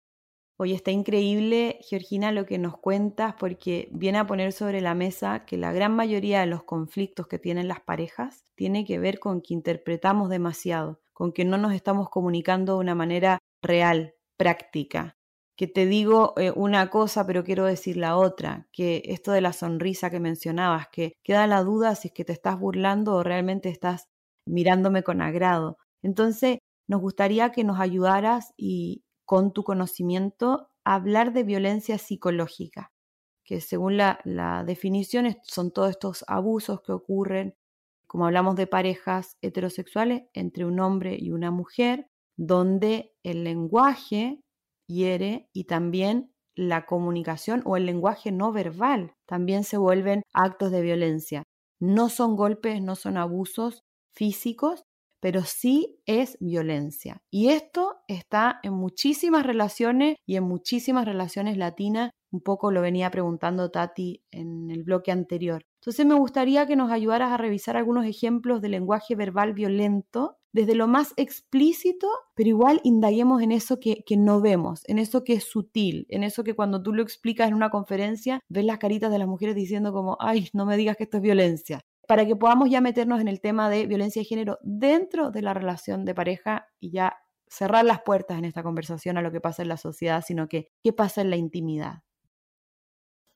Hoy 0.57 0.73
está 0.73 0.91
increíble, 0.91 1.79
Georgina, 1.81 2.31
lo 2.31 2.45
que 2.45 2.59
nos 2.59 2.77
cuentas, 2.77 3.33
porque 3.39 3.89
viene 3.91 4.19
a 4.19 4.27
poner 4.27 4.53
sobre 4.53 4.81
la 4.81 4.93
mesa 4.93 5.45
que 5.45 5.57
la 5.57 5.73
gran 5.73 5.95
mayoría 5.95 6.41
de 6.41 6.45
los 6.45 6.63
conflictos 6.63 7.27
que 7.27 7.39
tienen 7.39 7.67
las 7.67 7.81
parejas 7.81 8.45
tiene 8.55 8.85
que 8.85 8.99
ver 8.99 9.19
con 9.19 9.41
que 9.41 9.55
interpretamos 9.55 10.29
demasiado, 10.29 11.01
con 11.11 11.33
que 11.33 11.43
no 11.43 11.57
nos 11.57 11.73
estamos 11.73 12.09
comunicando 12.09 12.73
de 12.75 12.79
una 12.81 12.93
manera 12.93 13.39
real, 13.63 14.13
práctica. 14.37 15.17
Que 15.57 15.67
te 15.67 15.87
digo 15.87 16.33
eh, 16.37 16.51
una 16.55 16.89
cosa, 16.91 17.25
pero 17.25 17.43
quiero 17.43 17.65
decir 17.65 17.97
la 17.97 18.15
otra, 18.17 18.67
que 18.71 19.01
esto 19.05 19.31
de 19.31 19.41
la 19.41 19.53
sonrisa 19.53 20.11
que 20.11 20.19
mencionabas, 20.19 20.87
que 20.89 21.13
queda 21.23 21.47
la 21.47 21.63
duda 21.63 21.95
si 21.95 22.09
es 22.09 22.13
que 22.13 22.25
te 22.25 22.33
estás 22.33 22.59
burlando 22.59 23.15
o 23.15 23.23
realmente 23.23 23.69
estás 23.69 24.05
mirándome 24.47 25.03
con 25.03 25.21
agrado. 25.21 25.77
Entonces, 26.03 26.59
nos 26.87 27.01
gustaría 27.01 27.51
que 27.51 27.63
nos 27.63 27.79
ayudaras 27.79 28.53
y 28.57 29.02
con 29.25 29.53
tu 29.53 29.63
conocimiento 29.63 30.69
hablar 30.83 31.33
de 31.33 31.43
violencia 31.43 31.97
psicológica, 31.97 32.91
que 33.43 33.61
según 33.61 33.97
la, 33.97 34.19
la 34.23 34.63
definición 34.63 35.37
son 35.43 35.71
todos 35.71 35.91
estos 35.91 36.25
abusos 36.27 36.81
que 36.81 36.91
ocurren, 36.91 37.55
como 38.07 38.25
hablamos 38.25 38.55
de 38.55 38.67
parejas 38.67 39.37
heterosexuales, 39.41 40.23
entre 40.33 40.65
un 40.65 40.79
hombre 40.79 41.17
y 41.19 41.31
una 41.31 41.51
mujer, 41.51 42.07
donde 42.35 43.13
el 43.23 43.43
lenguaje 43.43 44.41
hiere 44.87 45.49
y 45.53 45.65
también 45.65 46.33
la 46.55 46.85
comunicación 46.85 47.61
o 47.65 47.77
el 47.77 47.85
lenguaje 47.85 48.31
no 48.31 48.51
verbal 48.51 49.15
también 49.25 49.63
se 49.63 49.77
vuelven 49.77 50.21
actos 50.33 50.71
de 50.71 50.81
violencia. 50.81 51.43
No 51.79 52.09
son 52.09 52.35
golpes, 52.35 52.81
no 52.81 52.95
son 52.95 53.17
abusos 53.17 53.83
físicos, 54.13 54.83
pero 55.23 55.45
sí 55.45 56.01
es 56.05 56.35
violencia. 56.41 57.21
Y 57.31 57.47
esto 57.47 57.95
está 58.09 58.59
en 58.61 58.73
muchísimas 58.73 59.45
relaciones 59.45 60.17
y 60.25 60.35
en 60.35 60.43
muchísimas 60.43 61.05
relaciones 61.05 61.55
latinas. 61.55 62.11
Un 62.29 62.41
poco 62.41 62.71
lo 62.71 62.81
venía 62.81 63.09
preguntando 63.09 63.71
Tati 63.71 64.21
en 64.31 64.69
el 64.69 64.83
bloque 64.83 65.13
anterior. 65.13 65.63
Entonces 65.79 66.05
me 66.05 66.15
gustaría 66.15 66.65
que 66.65 66.75
nos 66.75 66.91
ayudaras 66.91 67.31
a 67.31 67.37
revisar 67.37 67.77
algunos 67.77 68.05
ejemplos 68.05 68.61
de 68.61 68.67
lenguaje 68.67 69.15
verbal 69.15 69.53
violento 69.53 70.39
desde 70.51 70.75
lo 70.75 70.87
más 70.87 71.13
explícito, 71.15 72.09
pero 72.35 72.49
igual 72.49 72.81
indaguemos 72.83 73.41
en 73.41 73.53
eso 73.53 73.79
que, 73.79 74.03
no 74.17 74.41
vemos, 74.41 74.81
en 74.87 74.99
eso 74.99 75.23
que 75.23 75.33
es 75.33 75.45
sutil, 75.45 76.05
en 76.09 76.23
eso 76.23 76.43
que 76.43 76.53
cuando 76.53 76.83
tú 76.83 76.91
lo 76.91 77.01
explicas 77.01 77.47
en 77.47 77.53
una 77.53 77.69
conferencia, 77.69 78.41
ves 78.49 78.65
las 78.65 78.77
caritas 78.77 79.09
de 79.09 79.19
las 79.19 79.27
mujeres 79.27 79.55
diciendo 79.55 79.93
como, 79.93 80.17
ay, 80.19 80.49
no 80.51 80.65
me 80.65 80.75
digas 80.75 80.97
que 80.97 81.05
esto 81.05 81.17
es 81.17 81.23
violencia, 81.23 81.79
para 82.07 82.25
que 82.25 82.35
podamos 82.35 82.69
ya 82.69 82.81
meternos 82.81 83.21
en 83.21 83.27
el 83.27 83.41
tema 83.41 83.69
de 83.69 83.87
violencia 83.87 84.21
de 84.21 84.25
género 84.25 84.59
dentro 84.61 85.31
de 85.31 85.41
la 85.41 85.53
relación 85.53 86.05
de 86.05 86.15
pareja 86.15 86.67
y 86.79 86.91
ya 86.91 87.17
cerrar 87.47 87.85
las 87.85 88.01
puertas 88.01 88.37
en 88.37 88.45
esta 88.45 88.63
conversación 88.63 89.17
a 89.17 89.21
lo 89.21 89.31
que 89.31 89.41
pasa 89.41 89.61
en 89.61 89.69
la 89.69 89.77
sociedad, 89.77 90.23
sino 90.25 90.47
que 90.47 90.69
qué 90.83 90.93
pasa 90.93 91.21
en 91.21 91.29
la 91.29 91.37
intimidad. 91.37 92.03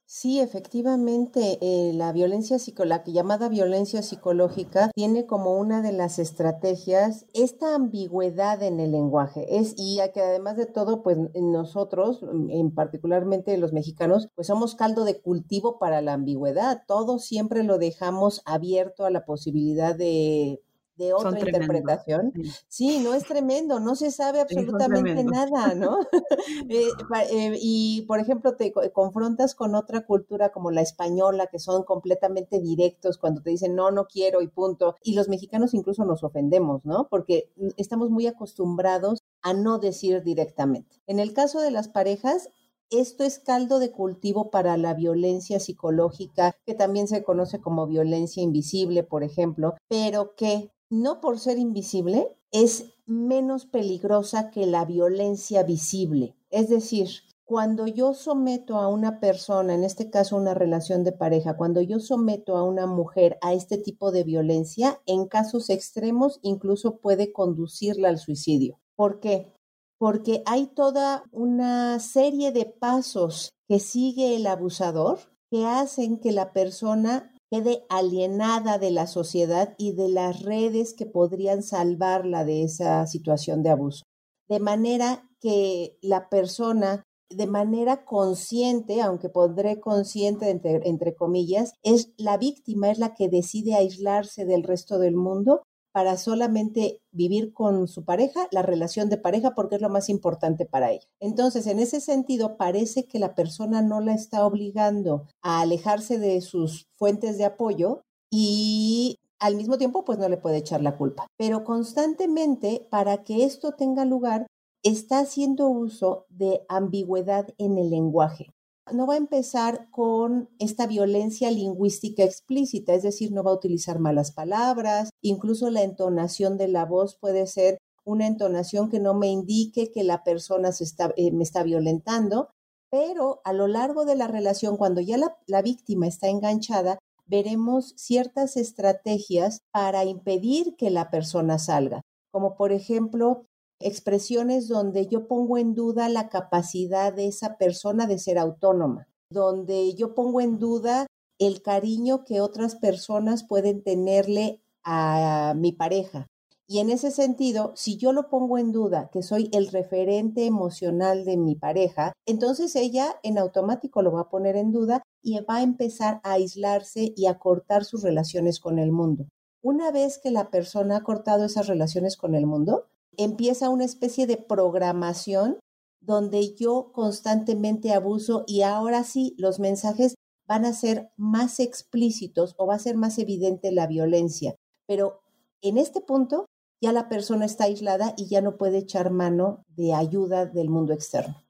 Sí, 0.09 0.39
efectivamente, 0.39 1.57
eh, 1.61 1.91
la 1.93 2.13
violencia 2.13 2.57
la 2.85 3.03
llamada 3.03 3.49
violencia 3.49 4.01
psicológica 4.01 4.89
tiene 4.95 5.25
como 5.25 5.57
una 5.59 5.81
de 5.81 5.91
las 5.91 6.17
estrategias 6.17 7.25
esta 7.33 7.75
ambigüedad 7.75 8.63
en 8.63 8.79
el 8.79 8.93
lenguaje. 8.93 9.57
Es, 9.57 9.73
y 9.77 9.99
que 10.13 10.21
además 10.21 10.55
de 10.55 10.65
todo, 10.65 11.03
pues 11.03 11.17
nosotros, 11.35 12.21
en 12.49 12.73
particularmente 12.73 13.57
los 13.57 13.73
mexicanos, 13.73 14.29
pues 14.33 14.47
somos 14.47 14.75
caldo 14.75 15.03
de 15.03 15.19
cultivo 15.21 15.77
para 15.77 16.01
la 16.01 16.13
ambigüedad. 16.13 16.83
Todo 16.87 17.19
siempre 17.19 17.63
lo 17.63 17.77
dejamos 17.77 18.41
abierto 18.45 19.03
a 19.03 19.11
la 19.11 19.25
posibilidad 19.25 19.93
de 19.93 20.61
de 20.97 21.13
otra 21.13 21.39
interpretación. 21.39 22.33
Sí. 22.67 22.99
no 22.99 23.13
es 23.13 23.23
tremendo, 23.25 23.79
no 23.79 23.95
se 23.95 24.11
sabe 24.11 24.41
absolutamente 24.41 25.23
nada, 25.23 25.73
¿no? 25.75 25.99
Eh, 26.69 26.89
eh, 27.31 27.57
y, 27.61 28.03
por 28.07 28.19
ejemplo, 28.19 28.55
te 28.55 28.71
confrontas 28.93 29.55
con 29.55 29.75
otra 29.75 30.05
cultura 30.05 30.51
como 30.51 30.71
la 30.71 30.81
española, 30.81 31.47
que 31.47 31.59
son 31.59 31.83
completamente 31.83 32.59
directos 32.59 33.17
cuando 33.17 33.41
te 33.41 33.51
dicen, 33.51 33.75
no, 33.75 33.91
no 33.91 34.05
quiero 34.05 34.41
y 34.41 34.47
punto. 34.47 34.95
Y 35.03 35.13
los 35.13 35.29
mexicanos 35.29 35.73
incluso 35.73 36.05
nos 36.05 36.23
ofendemos, 36.23 36.83
¿no? 36.85 37.07
Porque 37.09 37.51
estamos 37.77 38.09
muy 38.09 38.27
acostumbrados 38.27 39.19
a 39.41 39.53
no 39.53 39.79
decir 39.79 40.23
directamente. 40.23 41.01
En 41.05 41.19
el 41.19 41.33
caso 41.33 41.61
de 41.61 41.71
las 41.71 41.87
parejas, 41.87 42.49
esto 42.89 43.23
es 43.25 43.39
caldo 43.39 43.79
de 43.79 43.91
cultivo 43.91 44.49
para 44.49 44.77
la 44.77 44.93
violencia 44.93 45.59
psicológica, 45.59 46.55
que 46.65 46.73
también 46.73 47.07
se 47.07 47.23
conoce 47.23 47.59
como 47.59 47.85
violencia 47.85 48.41
invisible, 48.41 49.03
por 49.03 49.23
ejemplo, 49.23 49.75
pero 49.89 50.35
que 50.35 50.71
no 50.89 51.21
por 51.21 51.39
ser 51.39 51.57
invisible, 51.57 52.35
es 52.51 52.93
menos 53.05 53.65
peligrosa 53.65 54.51
que 54.51 54.65
la 54.65 54.85
violencia 54.85 55.63
visible. 55.63 56.35
Es 56.49 56.69
decir, 56.69 57.09
cuando 57.47 57.87
yo 57.87 58.13
someto 58.13 58.77
a 58.77 58.89
una 58.89 59.21
persona, 59.21 59.73
en 59.73 59.85
este 59.85 60.09
caso 60.09 60.35
una 60.35 60.53
relación 60.53 61.05
de 61.05 61.13
pareja, 61.13 61.55
cuando 61.55 61.81
yo 61.81 61.99
someto 61.99 62.57
a 62.57 62.63
una 62.63 62.87
mujer 62.87 63.37
a 63.41 63.53
este 63.53 63.77
tipo 63.77 64.11
de 64.11 64.25
violencia, 64.25 65.01
en 65.05 65.27
casos 65.27 65.69
extremos 65.69 66.39
incluso 66.41 66.97
puede 66.97 67.31
conducirla 67.31 68.09
al 68.09 68.17
suicidio. 68.17 68.79
¿Por 68.97 69.21
qué? 69.21 69.53
Porque 69.97 70.43
hay 70.45 70.67
toda 70.67 71.23
una 71.31 71.99
serie 71.99 72.51
de 72.51 72.65
pasos 72.65 73.53
que 73.69 73.79
sigue 73.79 74.35
el 74.35 74.45
abusador 74.45 75.19
que 75.49 75.65
hacen 75.65 76.19
que 76.19 76.33
la 76.33 76.51
persona 76.51 77.31
quede 77.49 77.85
alienada 77.89 78.77
de 78.77 78.91
la 78.91 79.07
sociedad 79.07 79.73
y 79.77 79.93
de 79.93 80.09
las 80.09 80.41
redes 80.41 80.93
que 80.93 81.05
podrían 81.05 81.63
salvarla 81.63 82.43
de 82.45 82.63
esa 82.63 83.05
situación 83.07 83.63
de 83.63 83.69
abuso. 83.69 84.03
De 84.49 84.59
manera 84.59 85.29
que 85.39 85.97
la 86.01 86.29
persona, 86.29 87.03
de 87.29 87.47
manera 87.47 88.05
consciente, 88.05 89.01
aunque 89.01 89.29
pondré 89.29 89.79
consciente 89.79 90.49
entre, 90.49 90.87
entre 90.87 91.15
comillas, 91.15 91.73
es 91.83 92.13
la 92.17 92.37
víctima, 92.37 92.89
es 92.89 92.99
la 92.99 93.13
que 93.13 93.29
decide 93.29 93.75
aislarse 93.75 94.45
del 94.45 94.63
resto 94.63 94.99
del 94.99 95.15
mundo 95.15 95.63
para 95.97 96.15
solamente 96.15 97.01
vivir 97.11 97.53
con 97.53 97.87
su 97.87 98.05
pareja, 98.05 98.47
la 98.51 98.61
relación 98.61 99.09
de 99.09 99.17
pareja, 99.17 99.55
porque 99.55 99.77
es 99.77 99.81
lo 99.81 99.89
más 99.89 100.09
importante 100.09 100.67
para 100.67 100.91
ella. 100.91 101.07
Entonces, 101.19 101.65
en 101.65 101.79
ese 101.79 102.01
sentido, 102.01 102.55
parece 102.55 103.07
que 103.07 103.17
la 103.17 103.33
persona 103.33 103.81
no 103.81 103.99
la 103.99 104.13
está 104.13 104.45
obligando 104.45 105.25
a 105.41 105.61
alejarse 105.61 106.19
de 106.19 106.39
sus 106.41 106.85
fuentes 106.97 107.39
de 107.39 107.45
apoyo 107.45 108.03
y 108.29 109.17
al 109.39 109.55
mismo 109.55 109.79
tiempo, 109.79 110.05
pues 110.05 110.19
no 110.19 110.29
le 110.29 110.37
puede 110.37 110.57
echar 110.57 110.83
la 110.83 110.95
culpa. 110.95 111.25
Pero 111.35 111.63
constantemente, 111.63 112.85
para 112.91 113.23
que 113.23 113.43
esto 113.43 113.71
tenga 113.71 114.05
lugar, 114.05 114.45
está 114.83 115.17
haciendo 115.17 115.67
uso 115.67 116.27
de 116.29 116.63
ambigüedad 116.69 117.55
en 117.57 117.79
el 117.79 117.89
lenguaje 117.89 118.53
no 118.93 119.07
va 119.07 119.15
a 119.15 119.17
empezar 119.17 119.89
con 119.91 120.49
esta 120.59 120.87
violencia 120.87 121.51
lingüística 121.51 122.23
explícita, 122.23 122.93
es 122.93 123.03
decir, 123.03 123.31
no 123.31 123.43
va 123.43 123.51
a 123.51 123.55
utilizar 123.55 123.99
malas 123.99 124.31
palabras, 124.31 125.09
incluso 125.21 125.69
la 125.69 125.83
entonación 125.83 126.57
de 126.57 126.67
la 126.67 126.85
voz 126.85 127.15
puede 127.15 127.47
ser 127.47 127.77
una 128.03 128.27
entonación 128.27 128.89
que 128.89 128.99
no 128.99 129.13
me 129.13 129.27
indique 129.27 129.91
que 129.91 130.03
la 130.03 130.23
persona 130.23 130.71
se 130.71 130.85
está, 130.85 131.13
eh, 131.17 131.31
me 131.31 131.43
está 131.43 131.63
violentando, 131.63 132.49
pero 132.89 133.41
a 133.43 133.51
lo 133.51 133.67
largo 133.67 134.05
de 134.05 134.15
la 134.15 134.27
relación, 134.27 134.77
cuando 134.77 135.01
ya 135.01 135.17
la, 135.17 135.37
la 135.45 135.61
víctima 135.61 136.07
está 136.07 136.29
enganchada, 136.29 136.99
veremos 137.25 137.93
ciertas 137.97 138.55
estrategias 138.55 139.59
para 139.71 140.05
impedir 140.05 140.75
que 140.77 140.89
la 140.89 141.09
persona 141.09 141.59
salga, 141.59 142.01
como 142.31 142.55
por 142.55 142.71
ejemplo 142.71 143.45
expresiones 143.79 144.67
donde 144.67 145.07
yo 145.07 145.27
pongo 145.27 145.57
en 145.57 145.75
duda 145.75 146.09
la 146.09 146.29
capacidad 146.29 147.13
de 147.13 147.27
esa 147.27 147.57
persona 147.57 148.07
de 148.07 148.19
ser 148.19 148.37
autónoma, 148.37 149.07
donde 149.31 149.93
yo 149.95 150.15
pongo 150.15 150.41
en 150.41 150.59
duda 150.59 151.07
el 151.39 151.61
cariño 151.61 152.23
que 152.23 152.41
otras 152.41 152.75
personas 152.75 153.43
pueden 153.43 153.83
tenerle 153.83 154.61
a 154.83 155.53
mi 155.55 155.71
pareja. 155.71 156.27
Y 156.69 156.79
en 156.79 156.89
ese 156.89 157.11
sentido, 157.11 157.71
si 157.75 157.95
yo 157.95 158.11
lo 158.11 158.29
pongo 158.29 158.57
en 158.57 158.73
duda, 158.73 159.09
que 159.13 159.23
soy 159.23 159.49
el 159.53 159.67
referente 159.67 160.45
emocional 160.45 161.23
de 161.23 161.37
mi 161.37 161.55
pareja, 161.55 162.11
entonces 162.25 162.75
ella 162.75 163.15
en 163.23 163.37
automático 163.37 164.01
lo 164.01 164.11
va 164.11 164.21
a 164.21 164.29
poner 164.29 164.57
en 164.57 164.73
duda 164.73 165.01
y 165.23 165.39
va 165.39 165.57
a 165.57 165.63
empezar 165.63 166.19
a 166.23 166.33
aislarse 166.33 167.13
y 167.15 167.27
a 167.27 167.39
cortar 167.39 167.85
sus 167.85 168.03
relaciones 168.03 168.59
con 168.59 168.79
el 168.79 168.91
mundo. 168.91 169.27
Una 169.63 169.91
vez 169.91 170.19
que 170.21 170.29
la 170.29 170.49
persona 170.49 170.97
ha 170.97 171.03
cortado 171.03 171.45
esas 171.45 171.67
relaciones 171.67 172.17
con 172.17 172.35
el 172.35 172.45
mundo, 172.45 172.87
empieza 173.17 173.69
una 173.69 173.85
especie 173.85 174.27
de 174.27 174.37
programación 174.37 175.59
donde 175.99 176.55
yo 176.55 176.91
constantemente 176.93 177.91
abuso 177.91 178.45
y 178.47 178.61
ahora 178.61 179.03
sí 179.03 179.35
los 179.37 179.59
mensajes 179.59 180.15
van 180.47 180.63
a 180.63 180.73
ser 180.73 181.11
más 181.17 181.59
explícitos 181.59 182.55
o 182.57 182.67
va 182.67 182.75
a 182.75 182.79
ser 182.79 182.95
más 182.95 183.17
evidente 183.19 183.71
la 183.71 183.87
violencia. 183.87 184.55
Pero 184.87 185.21
en 185.61 185.77
este 185.77 185.99
punto 185.99 186.45
ya 186.81 186.93
la 186.93 187.09
persona 187.09 187.45
está 187.45 187.65
aislada 187.65 188.13
y 188.17 188.27
ya 188.27 188.41
no 188.41 188.57
puede 188.57 188.77
echar 188.77 189.11
mano 189.11 189.65
de 189.75 189.93
ayuda 189.93 190.45
del 190.45 190.69
mundo 190.69 190.93
externo. 190.93 191.43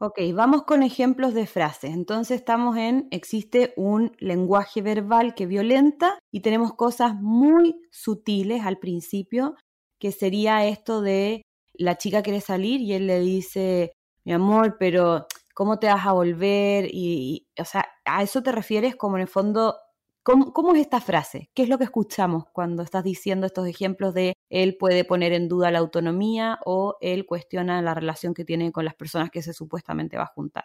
Ok, 0.00 0.18
vamos 0.34 0.64
con 0.64 0.82
ejemplos 0.82 1.32
de 1.32 1.46
frases. 1.46 1.92
Entonces 1.92 2.40
estamos 2.40 2.76
en, 2.76 3.06
existe 3.12 3.72
un 3.76 4.16
lenguaje 4.18 4.82
verbal 4.82 5.36
que 5.36 5.46
violenta 5.46 6.18
y 6.32 6.40
tenemos 6.40 6.74
cosas 6.74 7.14
muy 7.14 7.80
sutiles 7.92 8.62
al 8.64 8.78
principio 8.78 9.54
que 10.02 10.10
sería 10.10 10.66
esto 10.66 11.00
de 11.00 11.42
la 11.74 11.96
chica 11.96 12.22
quiere 12.24 12.40
salir 12.40 12.80
y 12.80 12.92
él 12.92 13.06
le 13.06 13.20
dice, 13.20 13.92
mi 14.24 14.32
amor, 14.32 14.74
pero 14.76 15.28
¿cómo 15.54 15.78
te 15.78 15.86
vas 15.86 16.04
a 16.04 16.10
volver? 16.10 16.88
Y, 16.90 17.46
o 17.56 17.64
sea, 17.64 17.86
¿a 18.04 18.24
eso 18.24 18.42
te 18.42 18.50
refieres 18.50 18.96
como 18.96 19.16
en 19.16 19.22
el 19.22 19.28
fondo? 19.28 19.76
¿cómo, 20.24 20.52
¿Cómo 20.52 20.74
es 20.74 20.80
esta 20.80 21.00
frase? 21.00 21.50
¿Qué 21.54 21.62
es 21.62 21.68
lo 21.68 21.78
que 21.78 21.84
escuchamos 21.84 22.46
cuando 22.52 22.82
estás 22.82 23.04
diciendo 23.04 23.46
estos 23.46 23.68
ejemplos 23.68 24.12
de 24.12 24.34
él 24.50 24.76
puede 24.76 25.04
poner 25.04 25.32
en 25.34 25.48
duda 25.48 25.70
la 25.70 25.78
autonomía 25.78 26.58
o 26.64 26.96
él 27.00 27.24
cuestiona 27.24 27.80
la 27.80 27.94
relación 27.94 28.34
que 28.34 28.44
tiene 28.44 28.72
con 28.72 28.84
las 28.84 28.96
personas 28.96 29.30
que 29.30 29.40
se 29.40 29.52
supuestamente 29.52 30.16
va 30.16 30.24
a 30.24 30.34
juntar? 30.34 30.64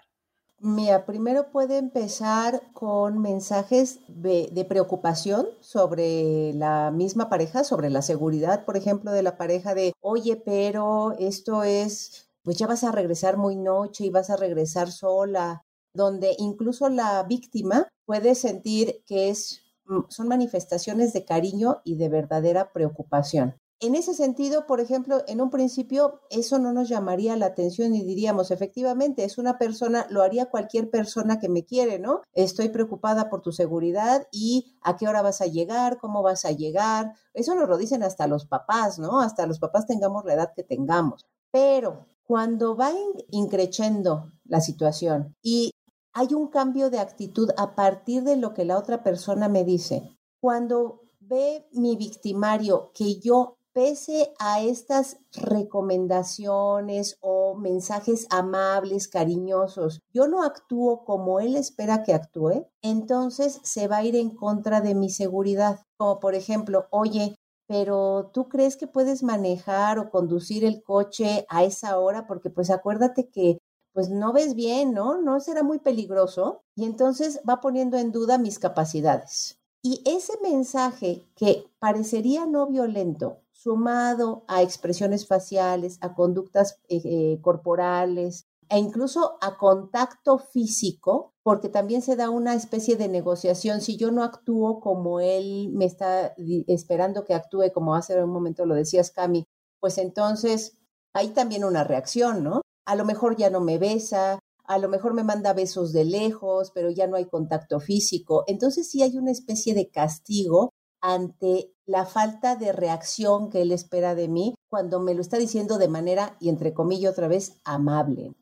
Mira, 0.60 1.06
primero 1.06 1.52
puede 1.52 1.78
empezar 1.78 2.64
con 2.74 3.22
mensajes 3.22 4.00
de, 4.08 4.50
de, 4.52 4.66
preocupación 4.66 5.48
sobre 5.60 6.52
la 6.54 6.90
misma 6.90 7.30
pareja, 7.30 7.64
sobre 7.64 7.92
la 7.92 8.02
seguridad, 8.02 8.66
por 8.66 8.76
ejemplo, 8.76 9.12
de 9.12 9.22
la 9.22 9.38
pareja 9.38 9.76
de, 9.76 9.94
oye, 10.02 10.36
pero 10.36 11.12
esto 11.20 11.62
es, 11.62 12.28
pues 12.42 12.58
ya 12.58 12.66
vas 12.66 12.84
a 12.84 12.92
regresar 12.92 13.38
muy 13.38 13.56
noche 13.56 14.06
y 14.06 14.10
vas 14.10 14.32
a 14.32 14.36
regresar 14.36 14.92
sola, 14.92 15.62
donde 15.94 16.36
incluso 16.40 16.90
la 16.90 17.22
víctima 17.24 17.88
puede 18.06 18.34
sentir 18.34 19.04
que 19.06 19.30
es, 19.30 19.62
mm, 19.86 20.06
son 20.10 20.28
manifestaciones 20.28 21.14
de 21.14 21.24
cariño 21.24 21.82
y 21.84 21.98
de 21.98 22.10
verdadera 22.10 22.74
preocupación. 22.74 23.56
En 23.80 23.94
ese 23.94 24.16
sentido, 24.16 24.66
por 24.66 24.80
ejemplo, 24.80 25.24
en 25.28 25.40
un 25.40 25.52
principio 25.52 26.22
eso 26.32 26.58
no 26.58 26.74
nos 26.74 26.90
llamaría 26.90 27.38
la 27.38 27.46
atención 27.46 27.94
y 27.94 28.04
diríamos, 28.04 28.50
efectivamente, 28.50 29.24
es 29.24 29.38
una 29.38 29.60
persona, 29.60 30.08
lo 30.10 30.24
haría 30.24 30.48
cualquier 30.48 30.90
persona 30.90 31.40
que 31.40 31.48
me 31.48 31.64
quiere, 31.64 32.00
¿no? 32.00 32.22
Estoy 32.34 32.70
preocupada 32.70 33.30
por 33.30 33.42
tu 33.44 33.52
seguridad 33.52 34.28
y 34.32 34.74
a 34.82 34.96
qué 34.96 35.08
hora 35.08 35.22
vas 35.22 35.42
a 35.42 35.46
llegar, 35.46 36.00
cómo 36.00 36.24
vas 36.24 36.44
a 36.46 36.52
llegar. 36.52 37.14
Eso 37.36 37.54
nos 37.54 37.70
lo 37.70 37.78
dicen 37.78 38.02
hasta 38.02 38.26
los 38.26 38.48
papás, 38.48 38.98
¿no? 38.98 39.22
Hasta 39.22 39.46
los 39.46 39.60
papás 39.60 39.86
tengamos 39.86 40.26
la 40.26 40.34
edad 40.34 40.54
que 40.56 40.64
tengamos. 40.64 41.28
Pero 41.52 42.08
cuando 42.24 42.76
va 42.76 42.92
increciendo 43.30 44.32
la 44.46 44.60
situación 44.60 45.36
y 45.44 45.72
hay 46.14 46.34
un 46.34 46.48
cambio 46.48 46.90
de 46.90 46.98
actitud 46.98 47.52
a 47.58 47.76
partir 47.76 48.24
de 48.24 48.38
lo 48.38 48.56
que 48.56 48.66
la 48.66 48.80
otra 48.80 49.04
persona 49.04 49.50
me 49.50 49.64
dice, 49.64 50.18
cuando 50.42 51.04
ve 51.20 51.68
mi 51.74 51.96
victimario 51.96 52.92
que 52.94 53.20
yo 53.20 53.57
pese 53.78 54.34
a 54.40 54.64
estas 54.64 55.20
recomendaciones 55.34 57.20
o 57.22 57.54
mensajes 57.54 58.26
amables, 58.32 59.08
cariñosos, 59.08 60.02
yo 60.12 60.28
no 60.28 60.42
actúo 60.42 61.06
como 61.06 61.40
él 61.40 61.56
espera 61.56 62.02
que 62.02 62.16
actúe, 62.16 62.66
entonces 62.82 63.60
se 63.62 63.88
va 63.88 63.98
a 63.98 64.04
ir 64.04 64.16
en 64.16 64.32
contra 64.32 64.82
de 64.82 64.96
mi 64.96 65.12
seguridad. 65.12 65.82
Como 65.96 66.20
por 66.20 66.34
ejemplo, 66.34 66.88
oye, 66.90 67.36
pero 67.68 68.32
tú 68.34 68.50
crees 68.50 68.78
que 68.78 68.88
puedes 68.88 69.22
manejar 69.22 70.00
o 70.00 70.10
conducir 70.10 70.66
el 70.66 70.82
coche 70.82 71.46
a 71.48 71.64
esa 71.64 72.00
hora 72.00 72.26
porque 72.26 72.50
pues 72.50 72.72
acuérdate 72.72 73.30
que 73.30 73.60
pues 73.94 74.10
no 74.10 74.34
ves 74.34 74.56
bien, 74.56 74.96
¿no? 74.96 75.22
No 75.22 75.40
será 75.40 75.62
muy 75.62 75.78
peligroso 75.78 76.64
y 76.76 76.86
entonces 76.86 77.42
va 77.48 77.62
poniendo 77.62 78.00
en 78.00 78.12
duda 78.12 78.40
mis 78.40 78.58
capacidades. 78.58 79.60
Y 79.84 80.02
ese 80.04 80.34
mensaje 80.42 81.28
que 81.36 81.70
parecería 81.78 82.48
no 82.48 82.66
violento, 82.66 83.44
sumado 83.58 84.46
a 84.48 84.62
expresiones 84.62 85.28
faciales, 85.28 85.98
a 86.02 86.14
conductas 86.14 86.80
eh, 86.90 87.02
eh, 87.04 87.40
corporales 87.42 88.46
e 88.70 88.78
incluso 88.78 89.38
a 89.42 89.58
contacto 89.58 90.38
físico, 90.38 91.34
porque 91.42 91.70
también 91.70 92.02
se 92.02 92.16
da 92.16 92.30
una 92.30 92.54
especie 92.54 92.98
de 92.98 93.08
negociación. 93.08 93.82
Si 93.82 93.98
yo 93.98 94.12
no 94.12 94.24
actúo 94.24 94.80
como 94.80 95.20
él 95.22 95.72
me 95.74 95.86
está 95.86 96.36
esperando 96.68 97.26
que 97.26 97.34
actúe, 97.34 97.72
como 97.74 97.96
hace 97.96 98.22
un 98.22 98.30
momento 98.30 98.66
lo 98.66 98.76
decías, 98.76 99.12
Cami, 99.12 99.46
pues 99.80 99.98
entonces 99.98 100.78
hay 101.14 101.30
también 101.30 101.64
una 101.64 101.84
reacción, 101.84 102.44
¿no? 102.44 102.62
A 102.86 102.96
lo 102.96 103.06
mejor 103.06 103.38
ya 103.38 103.50
no 103.50 103.62
me 103.62 103.80
besa, 103.80 104.40
a 104.66 104.78
lo 104.78 104.90
mejor 104.90 105.14
me 105.14 105.24
manda 105.24 105.54
besos 105.54 105.94
de 105.94 106.04
lejos, 106.04 106.72
pero 106.76 106.92
ya 106.92 107.08
no 107.08 107.16
hay 107.16 107.26
contacto 107.26 107.80
físico. 107.80 108.44
Entonces 108.48 108.90
sí 108.92 109.02
hay 109.02 109.18
una 109.18 109.32
especie 109.32 109.74
de 109.74 109.90
castigo 109.90 110.72
ante 111.02 111.74
la 111.88 112.06
falta 112.06 112.56
de 112.56 112.74
reacción 112.74 113.50
que 113.50 113.62
él 113.62 113.72
espera 113.72 114.14
de 114.14 114.28
mí 114.28 114.54
cuando 114.70 115.00
me 115.00 115.16
lo 115.16 115.22
está 115.22 115.38
diciendo 115.38 115.78
de 115.78 115.88
manera, 115.88 116.36
y 116.40 116.50
entre 116.50 116.74
comillas 116.74 117.14
otra 117.14 117.28
vez, 117.28 117.60
amable. 117.64 118.34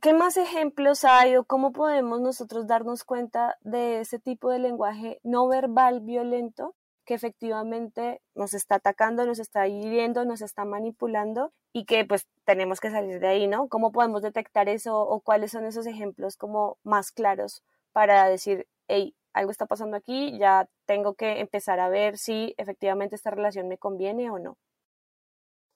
¿Qué 0.00 0.14
más 0.14 0.36
ejemplos 0.36 1.04
hay 1.04 1.36
o 1.36 1.44
cómo 1.44 1.72
podemos 1.72 2.20
nosotros 2.20 2.66
darnos 2.66 3.04
cuenta 3.04 3.56
de 3.62 4.00
ese 4.00 4.18
tipo 4.18 4.50
de 4.50 4.58
lenguaje 4.58 5.18
no 5.22 5.48
verbal 5.48 6.00
violento 6.00 6.74
que 7.04 7.14
efectivamente 7.14 8.22
nos 8.34 8.54
está 8.54 8.76
atacando, 8.76 9.26
nos 9.26 9.38
está 9.38 9.66
hiriendo, 9.66 10.24
nos 10.24 10.42
está 10.42 10.64
manipulando 10.64 11.52
y 11.72 11.84
que 11.84 12.04
pues 12.04 12.28
tenemos 12.44 12.80
que 12.80 12.90
salir 12.90 13.18
de 13.18 13.28
ahí, 13.28 13.46
¿no? 13.46 13.68
¿Cómo 13.68 13.92
podemos 13.92 14.22
detectar 14.22 14.68
eso 14.68 15.00
o 15.00 15.20
cuáles 15.20 15.50
son 15.50 15.64
esos 15.64 15.86
ejemplos 15.86 16.36
como 16.36 16.78
más 16.84 17.10
claros 17.10 17.62
para 17.92 18.26
decir, 18.28 18.66
hey, 18.88 19.14
algo 19.32 19.50
está 19.50 19.66
pasando 19.66 19.96
aquí, 19.96 20.38
ya 20.38 20.68
tengo 20.86 21.14
que 21.14 21.40
empezar 21.40 21.80
a 21.80 21.88
ver 21.88 22.18
si 22.18 22.54
efectivamente 22.56 23.14
esta 23.14 23.30
relación 23.30 23.68
me 23.68 23.78
conviene 23.78 24.30
o 24.30 24.38
no. 24.38 24.56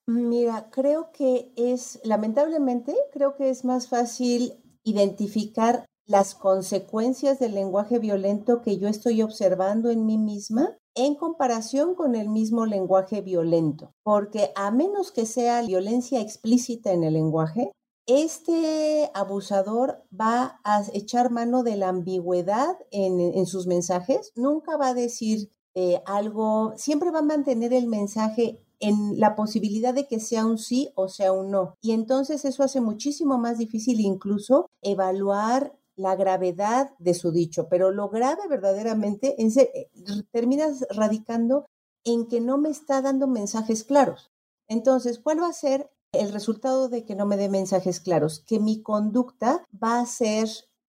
Mira, 0.07 0.69
creo 0.71 1.13
que 1.13 1.53
es, 1.57 2.01
lamentablemente, 2.05 2.95
creo 3.13 3.37
que 3.37 3.49
es 3.49 3.65
más 3.65 3.89
fácil 3.89 4.63
identificar 4.83 5.87
las 6.07 6.35
consecuencias 6.35 7.39
del 7.39 7.55
lenguaje 7.55 7.99
violento 7.99 8.61
que 8.61 8.77
yo 8.77 8.89
estoy 8.89 9.23
observando 9.23 9.91
en 9.91 10.05
mí 10.05 10.19
misma 10.19 10.77
en 10.95 11.15
comparación 11.15 11.95
con 11.95 12.15
el 12.15 12.29
mismo 12.29 12.67
lenguaje 12.67 13.21
violento, 13.21 13.93
porque 14.05 14.51
a 14.55 14.71
menos 14.71 15.11
que 15.11 15.27
sea 15.27 15.63
violencia 15.63 16.21
explícita 16.21 16.93
en 16.93 17.03
el 17.03 17.15
lenguaje, 17.15 17.73
este 18.07 19.11
abusador 19.15 20.03
va 20.19 20.61
a 20.65 20.83
echar 20.93 21.31
mano 21.31 21.63
de 21.63 21.77
la 21.77 21.89
ambigüedad 21.89 22.77
en, 22.91 23.47
sus 23.47 23.67
mensajes, 23.67 24.33
nunca 24.37 24.77
va 24.77 24.89
a 24.89 24.95
decir 24.95 25.51
eh, 25.75 26.03
algo, 26.07 26.75
siempre 26.77 27.11
va 27.11 27.21
a 27.21 27.23
mantener 27.23 27.73
el 27.73 27.87
mensaje 27.87 28.61
en 28.81 29.19
la 29.19 29.35
posibilidad 29.35 29.95
de 29.95 30.07
que 30.07 30.21
sea 30.21 30.45
un 30.45 30.59
sí 30.59 30.91
o 30.95 31.09
sea 31.09 31.33
un 31.33 31.51
no. 31.51 31.77
Y 31.81 31.93
entonces 31.93 32.45
eso 32.45 32.63
hace 32.63 32.81
muchísimo 32.81 33.39
más 33.39 33.59
difícil 33.59 34.01
incluso 34.01 34.67
evaluar 34.83 35.73
la 35.97 36.17
gravedad 36.17 36.91
de 36.99 37.15
su 37.15 37.31
dicho, 37.31 37.69
pero 37.69 37.91
lo 37.91 38.09
grave 38.11 38.47
verdaderamente 38.49 39.37
eh, 39.39 39.91
termina 40.33 40.67
radicando 40.91 41.67
en 42.05 42.27
que 42.27 42.41
no 42.41 42.59
me 42.59 42.69
está 42.69 43.01
dando 43.01 43.27
mensajes 43.27 43.85
claros. 43.85 44.31
Entonces, 44.69 45.19
¿cuál 45.19 45.41
va 45.41 45.49
a 45.49 45.53
ser 45.53 45.91
el 46.15 46.33
resultado 46.33 46.89
de 46.89 47.05
que 47.05 47.15
no 47.15 47.27
me 47.27 47.37
dé 47.37 47.49
mensajes 47.49 48.01
claros, 48.01 48.45
que 48.47 48.59
mi 48.59 48.83
conducta 48.83 49.65
va 49.83 50.01
a 50.01 50.07
ser 50.07 50.49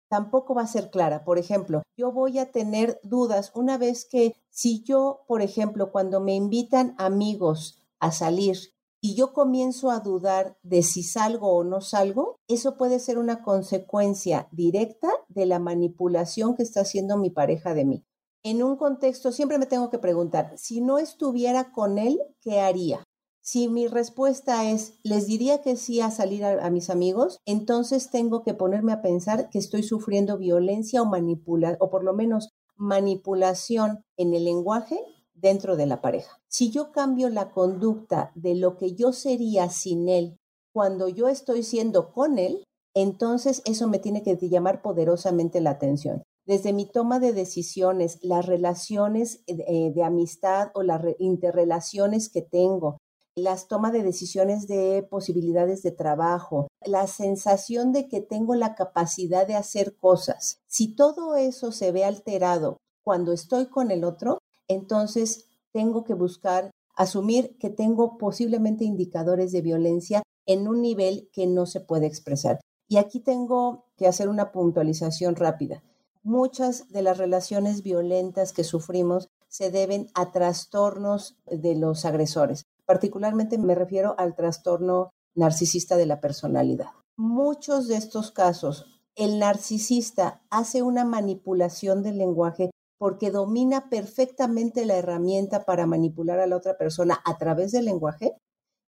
tampoco 0.10 0.54
va 0.54 0.62
a 0.62 0.68
ser 0.68 0.92
clara. 0.92 1.24
Por 1.24 1.40
ejemplo, 1.40 1.82
yo 1.98 2.12
voy 2.12 2.38
a 2.38 2.52
tener 2.52 3.00
dudas 3.02 3.52
una 3.56 3.80
vez 3.80 4.06
que 4.06 4.36
si 4.52 4.84
yo, 4.84 5.22
por 5.28 5.42
ejemplo, 5.42 5.92
cuando 5.92 6.22
me 6.22 6.36
invitan 6.36 6.94
amigos 7.00 7.82
a 8.00 8.12
salir 8.12 8.58
y 9.02 9.16
yo 9.16 9.34
comienzo 9.34 9.90
a 9.90 10.02
dudar 10.02 10.56
de 10.62 10.84
si 10.84 11.02
salgo 11.02 11.56
o 11.56 11.64
no 11.64 11.82
salgo, 11.82 12.38
eso 12.48 12.78
puede 12.78 13.00
ser 13.00 13.18
una 13.18 13.42
consecuencia 13.42 14.48
directa 14.52 15.10
de 15.30 15.48
la 15.48 15.58
manipulación 15.58 16.56
que 16.56 16.62
está 16.62 16.82
haciendo 16.82 17.18
mi 17.18 17.32
pareja 17.32 17.74
de 17.74 17.86
mí. 17.86 18.06
En 18.44 18.62
un 18.62 18.76
contexto, 18.76 19.32
siempre 19.32 19.58
me 19.58 19.66
tengo 19.66 19.90
que 19.90 20.00
preguntar, 20.00 20.54
si 20.58 20.80
no 20.80 21.00
estuviera 21.00 21.72
con 21.72 21.98
él, 21.98 22.20
¿qué 22.40 22.60
haría? 22.60 23.03
Si 23.46 23.68
mi 23.68 23.88
respuesta 23.88 24.72
es, 24.72 25.00
les 25.04 25.28
diría 25.28 25.62
que 25.62 25.76
sí 25.76 26.00
a 26.00 26.12
salir 26.12 26.46
a, 26.46 26.70
mis 26.70 26.90
amigos, 26.90 27.42
entonces 27.46 28.10
tengo 28.10 28.42
que 28.42 28.54
ponerme 28.54 28.94
a 28.94 29.02
pensar 29.02 29.50
que 29.50 29.60
estoy 29.60 29.84
sufriendo 29.84 30.38
violencia 30.38 31.02
o 31.02 31.06
manipulación, 31.06 31.78
o 31.82 31.90
por 31.90 32.06
lo 32.06 32.14
menos 32.14 32.52
manipulación 32.78 34.06
en 34.16 34.34
el 34.34 34.46
lenguaje 34.46 34.98
dentro 35.34 35.76
de 35.76 35.88
la 35.88 36.02
pareja. 36.02 36.40
Si 36.48 36.72
yo 36.72 36.94
cambio 36.94 37.28
la 37.28 37.52
conducta 37.52 38.32
de 38.34 38.56
lo 38.56 38.78
que 38.78 38.96
yo 38.96 39.12
sería 39.12 39.70
sin 39.70 40.08
él 40.08 40.38
cuando 40.72 41.10
yo 41.10 41.28
estoy 41.28 41.64
siendo 41.64 42.14
con 42.14 42.40
él, 42.40 42.64
entonces 42.96 43.62
eso 43.66 43.90
me 43.90 44.00
tiene 44.00 44.24
que 44.24 44.38
llamar 44.38 44.82
poderosamente 44.82 45.60
la 45.60 45.72
atención. 45.72 46.24
Desde 46.46 46.72
mi 46.72 46.86
toma 46.86 47.20
de 47.20 47.34
decisiones, 47.34 48.20
las 48.22 48.46
relaciones 48.46 49.44
eh, 49.48 49.92
de 49.94 50.04
amistad 50.04 50.72
o 50.74 50.84
las 50.84 51.02
interrelaciones 51.20 52.30
que 52.30 52.42
tengo, 52.42 53.00
las 53.36 53.68
tomas 53.68 53.94
de 53.94 54.04
decisiones 54.04 54.68
de 54.68 55.08
posibilidades 55.10 55.82
de 55.82 55.92
trabajo, 55.92 56.68
la 56.86 57.08
sensación 57.08 57.92
de 57.92 58.08
que 58.08 58.22
tengo 58.22 58.56
la 58.56 58.76
capacidad 58.76 59.48
de 59.48 59.56
hacer 59.56 59.96
cosas. 59.96 60.60
Si 60.68 60.96
todo 60.96 61.36
eso 61.36 61.72
se 61.72 61.92
ve 61.92 62.06
alterado 62.06 62.78
cuando 63.04 63.34
estoy 63.34 63.68
con 63.68 63.92
el 63.92 64.04
otro, 64.04 64.40
entonces 64.68 65.48
tengo 65.72 66.04
que 66.04 66.14
buscar 66.14 66.72
asumir 66.96 67.58
que 67.58 67.70
tengo 67.70 68.18
posiblemente 68.18 68.86
indicadores 68.86 69.52
de 69.52 69.62
violencia 69.62 70.22
en 70.46 70.68
un 70.68 70.82
nivel 70.82 71.30
que 71.34 71.48
no 71.48 71.66
se 71.66 71.80
puede 71.80 72.06
expresar. 72.06 72.60
Y 72.88 72.98
aquí 72.98 73.20
tengo 73.20 73.86
que 73.98 74.08
hacer 74.08 74.30
una 74.30 74.52
puntualización 74.52 75.36
rápida. 75.36 75.84
Muchas 76.22 76.90
de 76.90 77.02
las 77.02 77.18
relaciones 77.18 77.82
violentas 77.82 78.54
que 78.54 78.64
sufrimos 78.64 79.28
se 79.48 79.72
deben 79.72 80.08
a 80.14 80.32
trastornos 80.32 81.36
de 81.46 81.76
los 81.76 82.06
agresores. 82.06 82.66
Particularmente 82.86 83.58
me 83.58 83.76
refiero 83.76 84.16
al 84.18 84.36
trastorno 84.36 85.12
narcisista 85.36 85.98
de 85.98 86.06
la 86.06 86.20
personalidad. 86.20 86.88
Muchos 87.18 87.88
de 87.88 87.96
estos 87.96 88.32
casos, 88.32 88.86
el 89.16 89.40
narcisista 89.40 90.42
hace 90.50 90.82
una 90.82 91.06
manipulación 91.06 92.04
del 92.04 92.18
lenguaje 92.18 92.72
porque 92.98 93.32
domina 93.32 93.90
perfectamente 93.90 94.86
la 94.86 94.96
herramienta 94.96 95.66
para 95.66 95.86
manipular 95.86 96.40
a 96.40 96.48
la 96.48 96.56
otra 96.56 96.78
persona 96.78 97.20
a 97.26 97.38
través 97.38 97.72
del 97.72 97.86
lenguaje. 97.86 98.38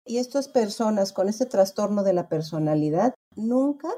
Y 0.06 0.18
estas 0.18 0.48
personas 0.48 1.12
con 1.14 1.28
este 1.28 1.46
trastorno 1.46 2.04
de 2.04 2.14
la 2.14 2.30
personalidad 2.30 3.14
nunca 3.36 3.90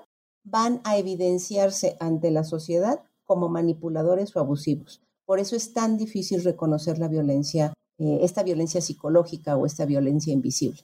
van 0.43 0.81
a 0.85 0.97
evidenciarse 0.97 1.97
ante 1.99 2.31
la 2.31 2.43
sociedad 2.43 3.03
como 3.25 3.49
manipuladores 3.49 4.35
o 4.35 4.39
abusivos. 4.39 5.03
Por 5.25 5.39
eso 5.39 5.55
es 5.55 5.73
tan 5.73 5.97
difícil 5.97 6.43
reconocer 6.43 6.97
la 6.97 7.09
violencia, 7.09 7.73
eh, 7.99 8.19
esta 8.21 8.43
violencia 8.43 8.81
psicológica 8.81 9.57
o 9.57 9.65
esta 9.65 9.85
violencia 9.85 10.33
invisible. 10.33 10.81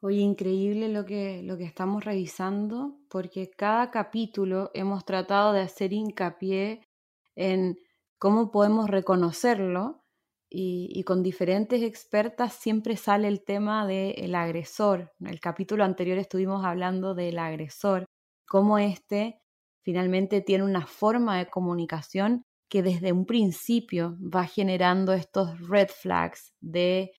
Oye, 0.00 0.20
increíble 0.20 0.88
lo 0.88 1.04
que, 1.04 1.42
lo 1.42 1.58
que 1.58 1.64
estamos 1.64 2.04
revisando, 2.04 2.96
porque 3.08 3.50
cada 3.50 3.90
capítulo 3.90 4.70
hemos 4.72 5.04
tratado 5.04 5.52
de 5.52 5.60
hacer 5.60 5.92
hincapié 5.92 6.86
en 7.34 7.78
cómo 8.18 8.50
podemos 8.50 8.88
reconocerlo 8.88 10.04
y, 10.50 11.02
con 11.04 11.22
diferentes 11.22 11.82
expertas 11.82 12.54
siempre 12.54 12.96
sale 12.96 13.28
el 13.28 13.44
tema 13.44 13.86
del 13.86 14.34
agresor. 14.34 15.12
En 15.20 15.26
el 15.26 15.40
capítulo 15.40 15.84
anterior 15.84 16.18
estuvimos 16.18 16.64
hablando 16.64 17.14
del 17.14 17.38
agresor, 17.38 18.06
cómo 18.46 18.78
éste 18.78 19.40
finalmente 19.82 20.40
tiene 20.40 20.64
una 20.64 20.86
forma 20.86 21.38
de 21.38 21.48
comunicación 21.48 22.44
que 22.68 22.82
desde 22.82 23.12
un 23.12 23.26
principio 23.26 24.16
va 24.20 24.44
generando 24.44 25.12
estos 25.12 25.58
red 25.68 25.88
flags 25.88 26.52
de 26.60 27.12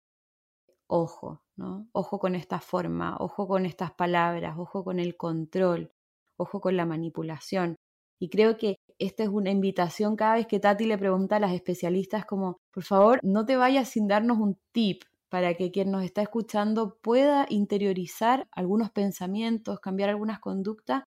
ojo, 0.88 1.44
¿no? 1.56 1.88
Ojo 1.92 2.20
con 2.20 2.36
esta 2.36 2.60
forma, 2.60 3.18
ojo 3.20 3.48
con 3.48 3.66
estas 3.66 3.92
palabras, 3.94 4.56
ojo 4.58 4.84
con 4.84 5.00
el 5.00 5.16
control, 5.18 5.92
ojo 6.38 6.62
con 6.62 6.78
la 6.78 6.86
manipulación. 6.86 7.76
Y 8.20 8.30
creo 8.30 8.58
que 8.58 8.78
esta 9.00 9.24
es 9.24 9.30
una 9.30 9.52
invitación 9.52 10.16
cada 10.16 10.36
vez 10.36 10.48
que 10.48 10.60
Tati 10.60 10.86
le 10.86 10.98
pregunta 10.98 11.38
a 11.38 11.40
las 11.40 11.54
especialistas 11.54 12.26
como, 12.26 12.58
por 12.74 12.84
favor, 12.84 13.20
no 13.24 13.46
te 13.46 13.56
vayas 13.56 13.90
sin 13.90 14.08
darnos 14.08 14.40
un 14.40 14.58
tip 14.74 15.04
para 15.30 15.54
que 15.54 15.72
quien 15.72 15.92
nos 15.92 16.04
está 16.04 16.22
escuchando 16.24 16.98
pueda 17.02 17.46
interiorizar 17.50 18.48
algunos 18.52 18.92
pensamientos, 18.92 19.80
cambiar 19.80 20.10
algunas 20.10 20.40
conductas. 20.40 21.04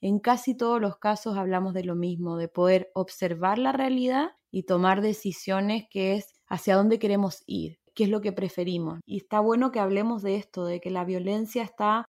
En 0.00 0.20
casi 0.20 0.56
todos 0.56 0.80
los 0.80 0.98
casos 0.98 1.36
hablamos 1.36 1.74
de 1.74 1.84
lo 1.84 1.94
mismo, 1.96 2.36
de 2.36 2.48
poder 2.48 2.90
observar 2.94 3.58
la 3.58 3.72
realidad 3.72 4.30
y 4.50 4.62
tomar 4.62 5.00
decisiones 5.00 5.84
que 5.90 6.14
es 6.14 6.32
hacia 6.46 6.76
dónde 6.76 6.98
queremos 6.98 7.42
ir, 7.46 7.78
qué 7.94 8.04
es 8.04 8.10
lo 8.10 8.20
que 8.20 8.32
preferimos. 8.32 9.00
Y 9.04 9.18
está 9.18 9.40
bueno 9.40 9.72
que 9.72 9.80
hablemos 9.80 10.22
de 10.22 10.36
esto, 10.36 10.64
de 10.64 10.80
que 10.80 10.90
la 10.90 11.04
violencia 11.04 11.62
está 11.62 12.04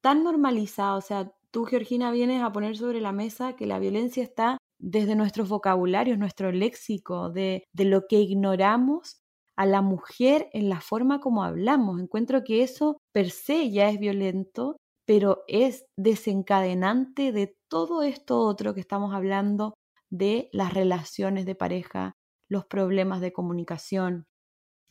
tan 0.00 0.24
normalizada, 0.24 0.96
o 0.96 1.00
sea, 1.00 1.32
tú, 1.50 1.64
Georgina, 1.64 2.10
vienes 2.10 2.42
a 2.42 2.52
poner 2.52 2.76
sobre 2.76 3.00
la 3.00 3.12
mesa 3.12 3.56
que 3.56 3.66
la 3.66 3.78
violencia 3.78 4.22
está 4.22 4.58
desde 4.78 5.16
nuestros 5.16 5.48
vocabularios, 5.48 6.18
nuestro 6.18 6.52
léxico, 6.52 7.30
de, 7.30 7.64
de 7.72 7.84
lo 7.84 8.06
que 8.08 8.20
ignoramos 8.20 9.20
a 9.56 9.66
la 9.66 9.82
mujer 9.82 10.48
en 10.52 10.68
la 10.68 10.80
forma 10.80 11.20
como 11.20 11.42
hablamos. 11.42 12.00
Encuentro 12.00 12.44
que 12.44 12.62
eso 12.62 12.98
per 13.12 13.30
se 13.30 13.70
ya 13.70 13.88
es 13.90 13.98
violento, 13.98 14.76
pero 15.08 15.42
es 15.48 15.86
desencadenante 15.96 17.32
de 17.32 17.56
todo 17.70 18.02
esto 18.02 18.40
otro 18.40 18.74
que 18.74 18.80
estamos 18.80 19.14
hablando 19.14 19.72
de 20.10 20.50
las 20.52 20.74
relaciones 20.74 21.46
de 21.46 21.54
pareja, 21.54 22.12
los 22.46 22.66
problemas 22.66 23.22
de 23.22 23.32
comunicación. 23.32 24.26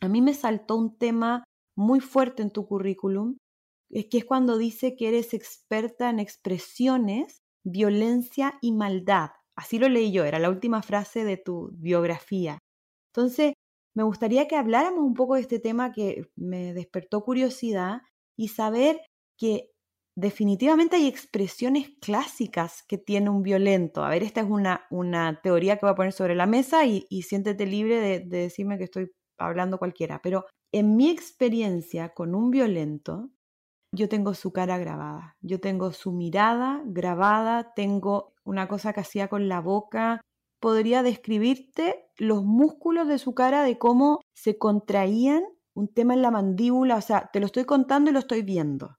A 0.01 0.07
mí 0.07 0.23
me 0.23 0.33
saltó 0.33 0.75
un 0.75 0.97
tema 0.97 1.43
muy 1.75 1.99
fuerte 1.99 2.41
en 2.41 2.49
tu 2.49 2.65
currículum, 2.65 3.37
que 3.91 4.17
es 4.17 4.25
cuando 4.25 4.57
dice 4.57 4.95
que 4.95 5.09
eres 5.09 5.35
experta 5.35 6.09
en 6.09 6.17
expresiones, 6.17 7.43
violencia 7.63 8.57
y 8.59 8.71
maldad. 8.71 9.29
Así 9.55 9.77
lo 9.77 9.87
leí 9.87 10.11
yo, 10.11 10.25
era 10.25 10.39
la 10.39 10.49
última 10.49 10.81
frase 10.81 11.25
de 11.25 11.37
tu 11.37 11.69
biografía. 11.73 12.57
Entonces, 13.13 13.53
me 13.95 14.01
gustaría 14.01 14.47
que 14.47 14.55
habláramos 14.55 15.01
un 15.01 15.13
poco 15.13 15.35
de 15.35 15.41
este 15.41 15.59
tema 15.59 15.91
que 15.91 16.23
me 16.35 16.73
despertó 16.73 17.21
curiosidad 17.21 18.01
y 18.35 18.47
saber 18.47 18.99
que 19.37 19.69
definitivamente 20.17 20.95
hay 20.95 21.05
expresiones 21.05 21.91
clásicas 22.01 22.83
que 22.87 22.97
tiene 22.97 23.29
un 23.29 23.43
violento. 23.43 24.03
A 24.03 24.09
ver, 24.09 24.23
esta 24.23 24.41
es 24.41 24.47
una, 24.49 24.87
una 24.89 25.39
teoría 25.43 25.77
que 25.77 25.85
voy 25.85 25.91
a 25.91 25.95
poner 25.95 26.11
sobre 26.11 26.33
la 26.33 26.47
mesa 26.47 26.85
y, 26.85 27.05
siéntete 27.21 27.67
libre 27.67 27.99
de, 27.99 28.19
de 28.21 28.37
decirme 28.39 28.79
que 28.79 28.85
estoy 28.85 29.11
hablando 29.37 29.77
cualquiera. 29.77 30.19
Pero 30.23 30.45
en 30.71 30.95
mi 30.95 31.11
experiencia 31.11 32.15
con 32.15 32.33
un 32.33 32.49
violento, 32.49 33.29
yo 33.93 34.09
tengo 34.09 34.33
su 34.33 34.51
cara 34.51 34.79
grabada, 34.79 35.37
yo 35.41 35.59
tengo 35.59 35.91
su 35.91 36.11
mirada 36.11 36.81
grabada, 36.85 37.73
tengo 37.75 38.33
una 38.43 38.67
cosa 38.67 38.93
que 38.93 39.01
hacía 39.01 39.27
con 39.27 39.47
la 39.47 39.61
boca. 39.61 40.21
Podría 40.59 41.03
describirte 41.03 42.09
los 42.17 42.43
músculos 42.43 43.07
de 43.07 43.19
su 43.19 43.35
cara, 43.35 43.61
de 43.61 43.77
cómo 43.77 44.21
se 44.33 44.57
contraían, 44.57 45.43
un 45.75 45.93
tema 45.93 46.15
en 46.15 46.23
la 46.23 46.31
mandíbula, 46.31 46.95
o 46.95 47.01
sea, 47.01 47.29
te 47.31 47.39
lo 47.39 47.45
estoy 47.45 47.65
contando 47.65 48.09
y 48.09 48.13
lo 48.13 48.19
estoy 48.19 48.41
viendo. 48.41 48.96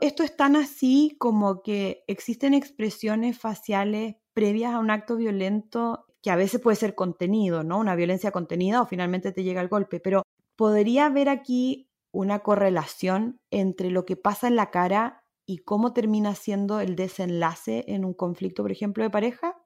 Esto 0.00 0.22
es 0.22 0.36
tan 0.36 0.56
así 0.56 1.16
como 1.18 1.62
que 1.62 2.04
existen 2.06 2.54
expresiones 2.54 3.38
faciales 3.38 4.16
previas 4.32 4.74
a 4.74 4.78
un 4.78 4.90
acto 4.90 5.16
violento 5.16 6.06
que 6.22 6.30
a 6.30 6.36
veces 6.36 6.60
puede 6.60 6.76
ser 6.76 6.94
contenido, 6.94 7.64
¿no? 7.64 7.78
Una 7.78 7.94
violencia 7.94 8.30
contenida 8.30 8.82
o 8.82 8.86
finalmente 8.86 9.32
te 9.32 9.42
llega 9.42 9.60
el 9.60 9.68
golpe, 9.68 10.00
pero 10.00 10.22
podría 10.56 11.06
haber 11.06 11.28
aquí 11.28 11.90
una 12.12 12.40
correlación 12.40 13.40
entre 13.50 13.90
lo 13.90 14.04
que 14.04 14.16
pasa 14.16 14.48
en 14.48 14.56
la 14.56 14.70
cara 14.70 15.24
y 15.46 15.58
cómo 15.58 15.92
termina 15.92 16.34
siendo 16.34 16.80
el 16.80 16.94
desenlace 16.94 17.84
en 17.88 18.04
un 18.04 18.14
conflicto, 18.14 18.62
por 18.62 18.72
ejemplo, 18.72 19.02
de 19.02 19.10
pareja? 19.10 19.56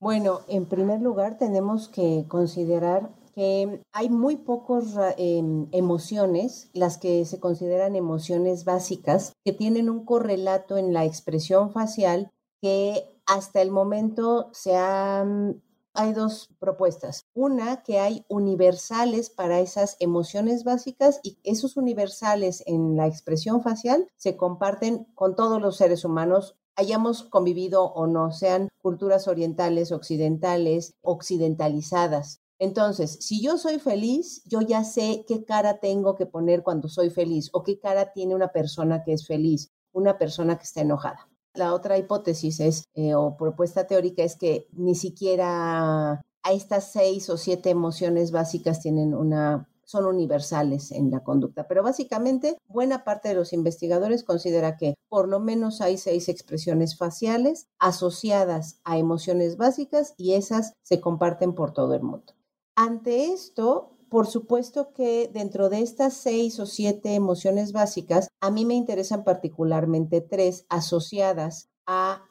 Bueno, 0.00 0.40
en 0.48 0.66
primer 0.66 1.00
lugar 1.00 1.38
tenemos 1.38 1.88
que 1.88 2.26
considerar 2.28 3.10
que 3.34 3.82
hay 3.92 4.08
muy 4.08 4.36
pocas 4.36 4.94
em, 5.16 5.68
emociones, 5.72 6.70
las 6.72 6.98
que 6.98 7.24
se 7.24 7.40
consideran 7.40 7.96
emociones 7.96 8.64
básicas, 8.64 9.32
que 9.44 9.52
tienen 9.52 9.90
un 9.90 10.04
correlato 10.04 10.76
en 10.76 10.92
la 10.92 11.04
expresión 11.04 11.72
facial 11.72 12.30
que 12.60 13.04
hasta 13.26 13.60
el 13.62 13.70
momento 13.70 14.50
se 14.52 14.76
han 14.76 15.62
hay 15.96 16.12
dos 16.12 16.50
propuestas. 16.58 17.24
Una, 17.34 17.84
que 17.84 18.00
hay 18.00 18.24
universales 18.28 19.30
para 19.30 19.60
esas 19.60 19.96
emociones 20.00 20.64
básicas 20.64 21.20
y 21.22 21.38
esos 21.44 21.76
universales 21.76 22.64
en 22.66 22.96
la 22.96 23.06
expresión 23.06 23.62
facial 23.62 24.08
se 24.16 24.36
comparten 24.36 25.04
con 25.14 25.36
todos 25.36 25.62
los 25.62 25.76
seres 25.76 26.04
humanos 26.04 26.56
hayamos 26.76 27.22
convivido 27.22 27.84
o 27.84 28.06
no, 28.06 28.32
sean 28.32 28.68
culturas 28.82 29.28
orientales, 29.28 29.92
occidentales, 29.92 30.94
occidentalizadas. 31.02 32.40
Entonces, 32.64 33.18
si 33.20 33.42
yo 33.42 33.58
soy 33.58 33.78
feliz, 33.78 34.42
yo 34.46 34.62
ya 34.62 34.84
sé 34.84 35.26
qué 35.28 35.44
cara 35.44 35.80
tengo 35.80 36.14
que 36.14 36.24
poner 36.24 36.62
cuando 36.62 36.88
soy 36.88 37.10
feliz 37.10 37.50
o 37.52 37.62
qué 37.62 37.78
cara 37.78 38.14
tiene 38.14 38.34
una 38.34 38.52
persona 38.52 39.04
que 39.04 39.12
es 39.12 39.26
feliz, 39.26 39.70
una 39.92 40.16
persona 40.16 40.56
que 40.56 40.64
está 40.64 40.80
enojada. 40.80 41.28
La 41.52 41.74
otra 41.74 41.98
hipótesis 41.98 42.60
es, 42.60 42.84
eh, 42.94 43.14
o 43.14 43.36
propuesta 43.36 43.86
teórica 43.86 44.22
es 44.22 44.36
que 44.36 44.66
ni 44.72 44.94
siquiera 44.94 46.22
a 46.42 46.52
estas 46.52 46.90
seis 46.90 47.28
o 47.28 47.36
siete 47.36 47.68
emociones 47.68 48.32
básicas 48.32 48.80
tienen 48.80 49.14
una 49.14 49.68
son 49.84 50.06
universales 50.06 50.90
en 50.90 51.10
la 51.10 51.20
conducta. 51.20 51.68
Pero 51.68 51.82
básicamente, 51.82 52.56
buena 52.66 53.04
parte 53.04 53.28
de 53.28 53.34
los 53.34 53.52
investigadores 53.52 54.24
considera 54.24 54.78
que 54.78 54.94
por 55.10 55.28
lo 55.28 55.38
menos 55.38 55.82
hay 55.82 55.98
seis 55.98 56.30
expresiones 56.30 56.96
faciales 56.96 57.66
asociadas 57.78 58.80
a 58.84 58.96
emociones 58.96 59.58
básicas 59.58 60.14
y 60.16 60.32
esas 60.32 60.72
se 60.82 61.02
comparten 61.02 61.54
por 61.54 61.74
todo 61.74 61.94
el 61.94 62.02
mundo. 62.02 62.32
Ante 62.76 63.32
esto, 63.32 63.96
por 64.08 64.26
supuesto 64.26 64.92
que 64.92 65.30
dentro 65.32 65.68
de 65.68 65.80
estas 65.80 66.14
seis 66.14 66.58
o 66.60 66.66
siete 66.66 67.14
emociones 67.14 67.72
básicas, 67.72 68.28
a 68.40 68.50
mí 68.50 68.64
me 68.64 68.74
interesan 68.74 69.24
particularmente 69.24 70.20
tres 70.20 70.66
asociadas 70.68 71.68
a 71.86 72.24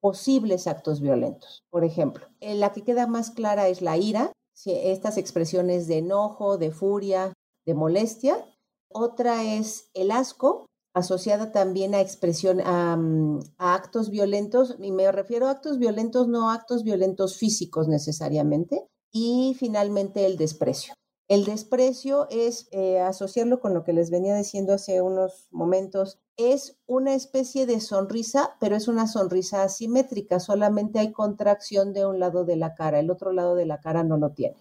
posibles 0.00 0.66
actos 0.66 1.00
violentos. 1.00 1.62
Por 1.70 1.84
ejemplo, 1.84 2.26
la 2.40 2.72
que 2.72 2.82
queda 2.82 3.06
más 3.06 3.30
clara 3.30 3.68
es 3.68 3.82
la 3.82 3.96
ira, 3.96 4.32
estas 4.66 5.16
expresiones 5.16 5.86
de 5.88 5.98
enojo, 5.98 6.58
de 6.58 6.70
furia, 6.70 7.32
de 7.66 7.74
molestia. 7.74 8.44
Otra 8.92 9.44
es 9.44 9.90
el 9.94 10.10
asco, 10.10 10.66
asociada 10.94 11.52
también 11.52 11.94
a 11.94 12.00
expresión 12.00 12.60
a, 12.60 12.98
a, 13.58 13.74
actos 13.74 14.10
violentos, 14.10 14.76
y 14.80 14.90
me 14.90 15.10
refiero 15.12 15.46
a 15.46 15.50
actos 15.50 15.78
violentos, 15.78 16.28
no 16.28 16.50
actos 16.50 16.82
violentos 16.82 17.36
físicos 17.36 17.88
necesariamente, 17.88 18.86
y 19.12 19.56
finalmente 19.58 20.26
el 20.26 20.36
desprecio. 20.36 20.94
El 21.30 21.44
desprecio 21.44 22.26
es, 22.28 22.66
eh, 22.72 22.98
asociarlo 22.98 23.60
con 23.60 23.72
lo 23.72 23.84
que 23.84 23.92
les 23.92 24.10
venía 24.10 24.34
diciendo 24.34 24.72
hace 24.72 25.00
unos 25.00 25.46
momentos, 25.52 26.18
es 26.36 26.76
una 26.86 27.14
especie 27.14 27.66
de 27.66 27.80
sonrisa, 27.80 28.56
pero 28.58 28.74
es 28.74 28.88
una 28.88 29.06
sonrisa 29.06 29.62
asimétrica, 29.62 30.40
solamente 30.40 30.98
hay 30.98 31.12
contracción 31.12 31.92
de 31.92 32.04
un 32.04 32.18
lado 32.18 32.44
de 32.44 32.56
la 32.56 32.74
cara, 32.74 32.98
el 32.98 33.12
otro 33.12 33.32
lado 33.32 33.54
de 33.54 33.66
la 33.66 33.80
cara 33.80 34.02
no 34.02 34.16
lo 34.16 34.32
tiene. 34.32 34.56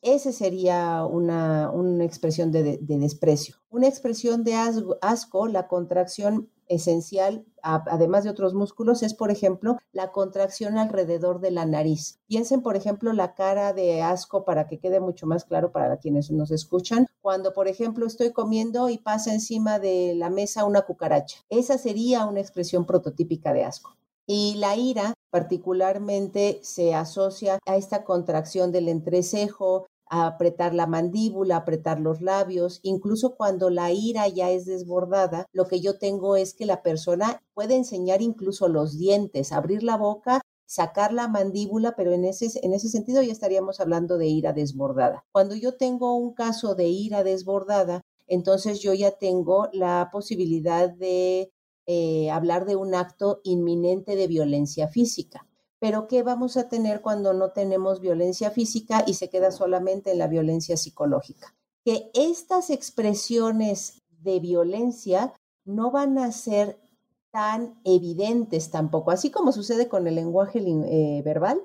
Ese 0.00 0.32
sería 0.32 1.04
una, 1.04 1.72
expresión 2.04 2.52
de, 2.52 2.78
desprecio. 2.80 3.56
Una 3.70 3.88
expresión 3.88 4.44
de 4.44 4.54
asco, 5.00 5.48
la 5.48 5.66
contracción 5.66 6.50
esencial, 6.74 7.44
además 7.62 8.24
de 8.24 8.30
otros 8.30 8.54
músculos, 8.54 9.02
es, 9.02 9.14
por 9.14 9.30
ejemplo, 9.30 9.78
la 9.92 10.12
contracción 10.12 10.78
alrededor 10.78 11.40
de 11.40 11.50
la 11.50 11.66
nariz. 11.66 12.20
Piensen, 12.26 12.62
por 12.62 12.76
ejemplo, 12.76 13.12
la 13.12 13.34
cara 13.34 13.72
de 13.72 14.02
asco 14.02 14.44
para 14.44 14.66
que 14.66 14.78
quede 14.78 15.00
mucho 15.00 15.26
más 15.26 15.44
claro 15.44 15.72
para 15.72 15.98
quienes 15.98 16.30
nos 16.30 16.50
escuchan. 16.50 17.06
Cuando, 17.20 17.52
por 17.52 17.68
ejemplo, 17.68 18.06
estoy 18.06 18.32
comiendo 18.32 18.88
y 18.88 18.98
pasa 18.98 19.32
encima 19.32 19.78
de 19.78 20.14
la 20.16 20.30
mesa 20.30 20.64
una 20.64 20.82
cucaracha. 20.82 21.38
Esa 21.48 21.78
sería 21.78 22.26
una 22.26 22.40
expresión 22.40 22.86
prototípica 22.86 23.52
de 23.52 23.64
asco. 23.64 23.96
Y 24.26 24.54
la 24.56 24.76
ira 24.76 25.14
particularmente 25.30 26.60
se 26.62 26.94
asocia 26.94 27.58
a 27.66 27.76
esta 27.76 28.04
contracción 28.04 28.70
del 28.70 28.88
entrecejo, 28.88 29.86
apretar 30.12 30.74
la 30.74 30.86
mandíbula, 30.86 31.56
apretar 31.56 31.98
los 31.98 32.20
labios, 32.20 32.80
incluso 32.82 33.34
cuando 33.34 33.70
la 33.70 33.92
ira 33.92 34.28
ya 34.28 34.50
es 34.50 34.66
desbordada, 34.66 35.46
lo 35.52 35.66
que 35.66 35.80
yo 35.80 35.98
tengo 35.98 36.36
es 36.36 36.52
que 36.52 36.66
la 36.66 36.82
persona 36.82 37.42
puede 37.54 37.76
enseñar 37.76 38.20
incluso 38.20 38.68
los 38.68 38.98
dientes, 38.98 39.52
abrir 39.52 39.82
la 39.82 39.96
boca 39.96 40.42
sacar 40.72 41.12
la 41.12 41.28
mandíbula, 41.28 41.94
pero 41.96 42.12
en 42.12 42.24
ese, 42.24 42.48
en 42.62 42.72
ese 42.72 42.88
sentido 42.88 43.20
ya 43.20 43.30
estaríamos 43.30 43.78
hablando 43.78 44.16
de 44.16 44.28
ira 44.28 44.54
desbordada. 44.54 45.22
Cuando 45.30 45.54
yo 45.54 45.76
tengo 45.76 46.16
un 46.16 46.32
caso 46.32 46.74
de 46.74 46.88
ira 46.88 47.22
desbordada, 47.22 48.00
entonces 48.26 48.80
yo 48.80 48.94
ya 48.94 49.10
tengo 49.10 49.68
la 49.74 50.08
posibilidad 50.10 50.88
de 50.88 51.52
eh, 51.86 52.30
hablar 52.30 52.64
de 52.64 52.76
un 52.76 52.94
acto 52.94 53.42
inminente 53.44 54.16
de 54.16 54.26
violencia 54.28 54.88
física. 54.88 55.46
Pero 55.82 56.06
¿qué 56.06 56.22
vamos 56.22 56.56
a 56.56 56.68
tener 56.68 57.00
cuando 57.00 57.32
no 57.32 57.50
tenemos 57.50 58.00
violencia 58.00 58.52
física 58.52 59.02
y 59.04 59.14
se 59.14 59.28
queda 59.28 59.50
solamente 59.50 60.12
en 60.12 60.18
la 60.18 60.28
violencia 60.28 60.76
psicológica? 60.76 61.56
Que 61.84 62.08
estas 62.14 62.70
expresiones 62.70 64.00
de 64.08 64.38
violencia 64.38 65.34
no 65.64 65.90
van 65.90 66.18
a 66.18 66.30
ser 66.30 66.80
tan 67.32 67.80
evidentes 67.82 68.70
tampoco, 68.70 69.10
así 69.10 69.32
como 69.32 69.50
sucede 69.50 69.88
con 69.88 70.06
el 70.06 70.14
lenguaje 70.14 70.60
eh, 70.60 71.20
verbal, 71.24 71.60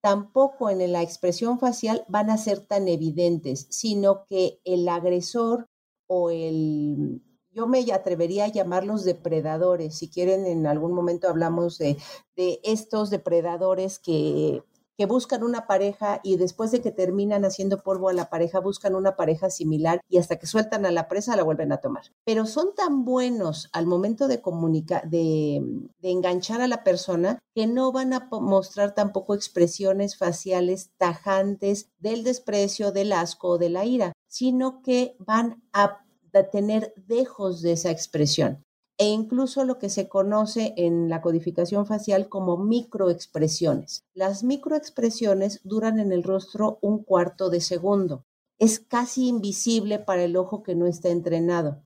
tampoco 0.00 0.70
en 0.70 0.90
la 0.90 1.02
expresión 1.02 1.58
facial 1.58 2.06
van 2.08 2.30
a 2.30 2.38
ser 2.38 2.60
tan 2.60 2.88
evidentes, 2.88 3.66
sino 3.68 4.24
que 4.30 4.62
el 4.64 4.88
agresor 4.88 5.66
o 6.06 6.30
el 6.30 7.20
yo 7.58 7.66
me 7.66 7.84
atrevería 7.92 8.44
a 8.44 8.52
llamarlos 8.52 9.04
depredadores. 9.04 9.96
Si 9.96 10.08
quieren, 10.08 10.46
en 10.46 10.68
algún 10.68 10.92
momento 10.92 11.28
hablamos 11.28 11.76
de, 11.78 11.96
estos 12.36 13.10
depredadores 13.10 13.98
que, 13.98 14.62
que 14.96 15.06
buscan 15.06 15.42
una 15.42 15.66
pareja 15.66 16.20
y 16.22 16.36
después 16.36 16.70
de 16.70 16.80
que 16.80 16.92
terminan 16.92 17.44
haciendo 17.44 17.82
polvo 17.82 18.10
a 18.10 18.12
la 18.12 18.30
pareja, 18.30 18.60
buscan 18.60 18.94
una 18.94 19.16
pareja 19.16 19.50
similar 19.50 20.00
y 20.08 20.18
hasta 20.18 20.36
que 20.36 20.46
sueltan 20.46 20.86
a 20.86 20.92
la 20.92 21.08
presa 21.08 21.34
la 21.34 21.42
vuelven 21.42 21.72
a 21.72 21.78
tomar. 21.78 22.04
Pero 22.24 22.46
son 22.46 22.76
tan 22.76 23.04
buenos 23.04 23.70
al 23.72 23.86
momento 23.86 24.28
de 24.28 24.40
comunicar, 24.40 25.10
de, 25.10 25.60
de 25.98 26.10
enganchar 26.12 26.60
a 26.60 26.68
la 26.68 26.84
persona, 26.84 27.40
que 27.56 27.66
no 27.66 27.90
van 27.90 28.12
a 28.12 28.28
mostrar 28.30 28.94
tampoco 28.94 29.34
expresiones 29.34 30.16
faciales 30.16 30.92
tajantes 30.96 31.90
del 31.98 32.22
desprecio, 32.22 32.92
del 32.92 33.10
asco 33.10 33.48
o 33.48 33.58
de 33.58 33.70
la 33.70 33.84
ira, 33.84 34.12
sino 34.28 34.80
que 34.80 35.16
van 35.18 35.64
a 35.72 36.04
de 36.04 36.07
tener 36.44 36.92
dejos 36.96 37.62
de 37.62 37.72
esa 37.72 37.90
expresión 37.90 38.64
e 38.98 39.06
incluso 39.06 39.64
lo 39.64 39.78
que 39.78 39.90
se 39.90 40.08
conoce 40.08 40.74
en 40.76 41.08
la 41.08 41.22
codificación 41.22 41.86
facial 41.86 42.28
como 42.28 42.56
microexpresiones. 42.56 44.04
Las 44.12 44.42
microexpresiones 44.42 45.60
duran 45.62 46.00
en 46.00 46.10
el 46.10 46.24
rostro 46.24 46.78
un 46.82 47.04
cuarto 47.04 47.48
de 47.48 47.60
segundo. 47.60 48.24
Es 48.58 48.80
casi 48.80 49.28
invisible 49.28 50.00
para 50.00 50.24
el 50.24 50.36
ojo 50.36 50.64
que 50.64 50.74
no 50.74 50.86
está 50.86 51.10
entrenado. 51.10 51.84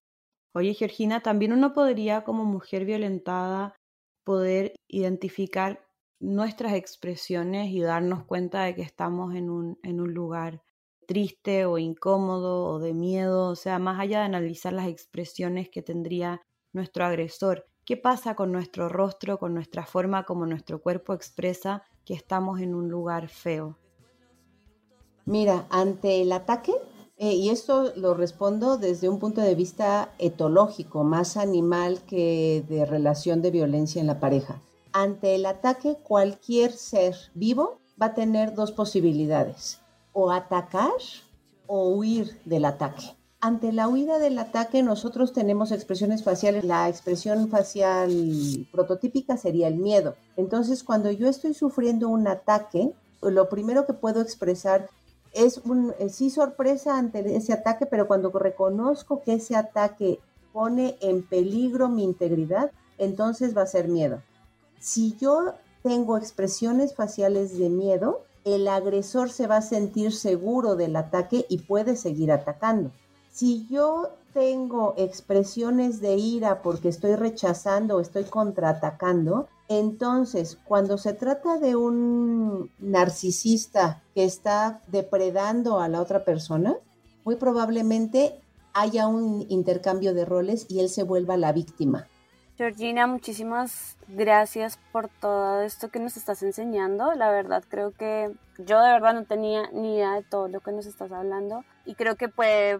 Oye, 0.54 0.72
Georgina, 0.72 1.22
también 1.22 1.52
uno 1.52 1.74
podría 1.74 2.24
como 2.24 2.44
mujer 2.44 2.86
violentada 2.86 3.76
poder 4.24 4.74
identificar 4.88 5.84
nuestras 6.18 6.74
expresiones 6.74 7.70
y 7.72 7.80
darnos 7.80 8.24
cuenta 8.24 8.62
de 8.62 8.74
que 8.74 8.82
estamos 8.82 9.34
en 9.34 9.50
un, 9.50 9.78
en 9.82 10.00
un 10.00 10.14
lugar 10.14 10.62
triste 11.06 11.66
o 11.66 11.78
incómodo 11.78 12.66
o 12.66 12.78
de 12.78 12.94
miedo, 12.94 13.48
o 13.48 13.56
sea, 13.56 13.78
más 13.78 14.00
allá 14.00 14.20
de 14.20 14.26
analizar 14.26 14.72
las 14.72 14.88
expresiones 14.88 15.68
que 15.68 15.82
tendría 15.82 16.42
nuestro 16.72 17.04
agresor, 17.04 17.66
¿qué 17.84 17.96
pasa 17.96 18.34
con 18.34 18.52
nuestro 18.52 18.88
rostro, 18.88 19.38
con 19.38 19.54
nuestra 19.54 19.84
forma 19.84 20.24
como 20.24 20.46
nuestro 20.46 20.80
cuerpo 20.80 21.12
expresa 21.12 21.82
que 22.04 22.14
estamos 22.14 22.60
en 22.60 22.74
un 22.74 22.88
lugar 22.88 23.28
feo? 23.28 23.78
Mira, 25.24 25.66
ante 25.70 26.22
el 26.22 26.32
ataque, 26.32 26.72
eh, 27.16 27.34
y 27.34 27.50
esto 27.50 27.92
lo 27.96 28.14
respondo 28.14 28.78
desde 28.78 29.08
un 29.08 29.18
punto 29.18 29.40
de 29.40 29.54
vista 29.54 30.12
etológico, 30.18 31.04
más 31.04 31.36
animal 31.36 32.00
que 32.06 32.64
de 32.68 32.86
relación 32.86 33.42
de 33.42 33.50
violencia 33.50 34.00
en 34.00 34.08
la 34.08 34.18
pareja. 34.18 34.60
Ante 34.92 35.34
el 35.34 35.46
ataque, 35.46 35.96
cualquier 36.02 36.72
ser 36.72 37.14
vivo 37.34 37.78
va 38.00 38.06
a 38.06 38.14
tener 38.14 38.54
dos 38.54 38.72
posibilidades 38.72 39.81
o 40.12 40.30
atacar 40.30 40.92
o 41.66 41.88
huir 41.90 42.38
del 42.44 42.64
ataque. 42.64 43.16
Ante 43.40 43.72
la 43.72 43.88
huida 43.88 44.18
del 44.18 44.38
ataque 44.38 44.84
nosotros 44.84 45.32
tenemos 45.32 45.72
expresiones 45.72 46.22
faciales. 46.22 46.64
La 46.64 46.88
expresión 46.88 47.48
facial 47.48 48.68
prototípica 48.70 49.36
sería 49.36 49.66
el 49.66 49.76
miedo. 49.76 50.14
Entonces 50.36 50.84
cuando 50.84 51.10
yo 51.10 51.28
estoy 51.28 51.54
sufriendo 51.54 52.08
un 52.08 52.28
ataque, 52.28 52.92
lo 53.20 53.48
primero 53.48 53.84
que 53.84 53.94
puedo 53.94 54.20
expresar 54.20 54.88
es 55.32 55.58
un, 55.58 55.94
eh, 55.98 56.08
sí 56.08 56.30
sorpresa 56.30 56.98
ante 56.98 57.36
ese 57.36 57.52
ataque, 57.52 57.86
pero 57.86 58.06
cuando 58.06 58.30
reconozco 58.30 59.22
que 59.22 59.34
ese 59.34 59.56
ataque 59.56 60.20
pone 60.52 60.96
en 61.00 61.22
peligro 61.22 61.88
mi 61.88 62.04
integridad, 62.04 62.70
entonces 62.98 63.56
va 63.56 63.62
a 63.62 63.66
ser 63.66 63.88
miedo. 63.88 64.22
Si 64.78 65.16
yo 65.16 65.54
tengo 65.82 66.16
expresiones 66.16 66.94
faciales 66.94 67.58
de 67.58 67.70
miedo, 67.70 68.24
el 68.44 68.68
agresor 68.68 69.30
se 69.30 69.46
va 69.46 69.58
a 69.58 69.62
sentir 69.62 70.12
seguro 70.12 70.76
del 70.76 70.96
ataque 70.96 71.46
y 71.48 71.58
puede 71.58 71.96
seguir 71.96 72.32
atacando. 72.32 72.90
Si 73.30 73.66
yo 73.68 74.10
tengo 74.34 74.94
expresiones 74.96 76.00
de 76.00 76.16
ira 76.16 76.62
porque 76.62 76.88
estoy 76.88 77.16
rechazando 77.16 77.96
o 77.96 78.00
estoy 78.00 78.24
contraatacando, 78.24 79.48
entonces 79.68 80.58
cuando 80.64 80.98
se 80.98 81.12
trata 81.12 81.58
de 81.58 81.76
un 81.76 82.70
narcisista 82.78 84.02
que 84.14 84.24
está 84.24 84.80
depredando 84.88 85.80
a 85.80 85.88
la 85.88 86.00
otra 86.00 86.24
persona, 86.24 86.76
muy 87.24 87.36
probablemente 87.36 88.40
haya 88.74 89.06
un 89.06 89.46
intercambio 89.48 90.14
de 90.14 90.24
roles 90.24 90.66
y 90.68 90.80
él 90.80 90.88
se 90.88 91.02
vuelva 91.02 91.36
la 91.36 91.52
víctima. 91.52 92.06
Georgina, 92.62 93.08
muchísimas 93.08 93.96
gracias 94.06 94.78
por 94.92 95.08
todo 95.08 95.62
esto 95.62 95.88
que 95.88 95.98
nos 95.98 96.16
estás 96.16 96.44
enseñando. 96.44 97.12
La 97.14 97.28
verdad 97.32 97.64
creo 97.68 97.90
que 97.90 98.30
yo 98.56 98.80
de 98.80 98.92
verdad 98.92 99.14
no 99.14 99.24
tenía 99.24 99.68
ni 99.72 99.96
idea 99.96 100.14
de 100.14 100.22
todo 100.22 100.46
lo 100.46 100.60
que 100.60 100.70
nos 100.70 100.86
estás 100.86 101.10
hablando 101.10 101.64
y 101.84 101.96
creo 101.96 102.14
que 102.14 102.28
puede 102.28 102.78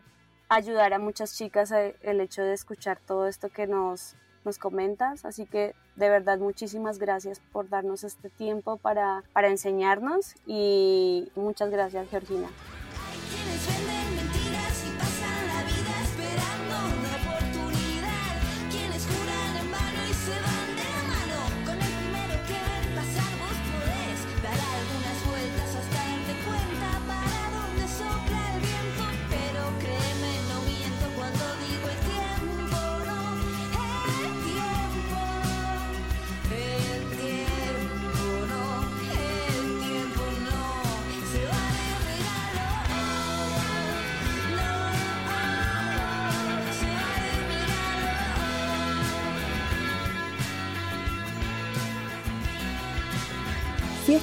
ayudar 0.49 0.93
a 0.93 1.01
muchas 1.01 1.37
chicas 1.37 1.73
el 1.73 2.21
hecho 2.21 2.43
de 2.43 2.53
escuchar 2.53 3.01
todo 3.05 3.27
esto 3.27 3.49
que 3.49 3.67
nos, 3.67 4.15
nos 4.45 4.61
comentas. 4.61 5.25
Así 5.25 5.47
que 5.47 5.75
de 5.97 6.09
verdad 6.09 6.39
muchísimas 6.39 7.01
gracias 7.01 7.41
por 7.51 7.69
darnos 7.69 8.05
este 8.05 8.31
tiempo 8.31 8.77
para, 8.77 9.25
para 9.33 9.49
enseñarnos 9.49 10.37
y 10.47 11.29
muchas 11.35 11.71
gracias 11.71 12.09
Georgina. 12.09 12.47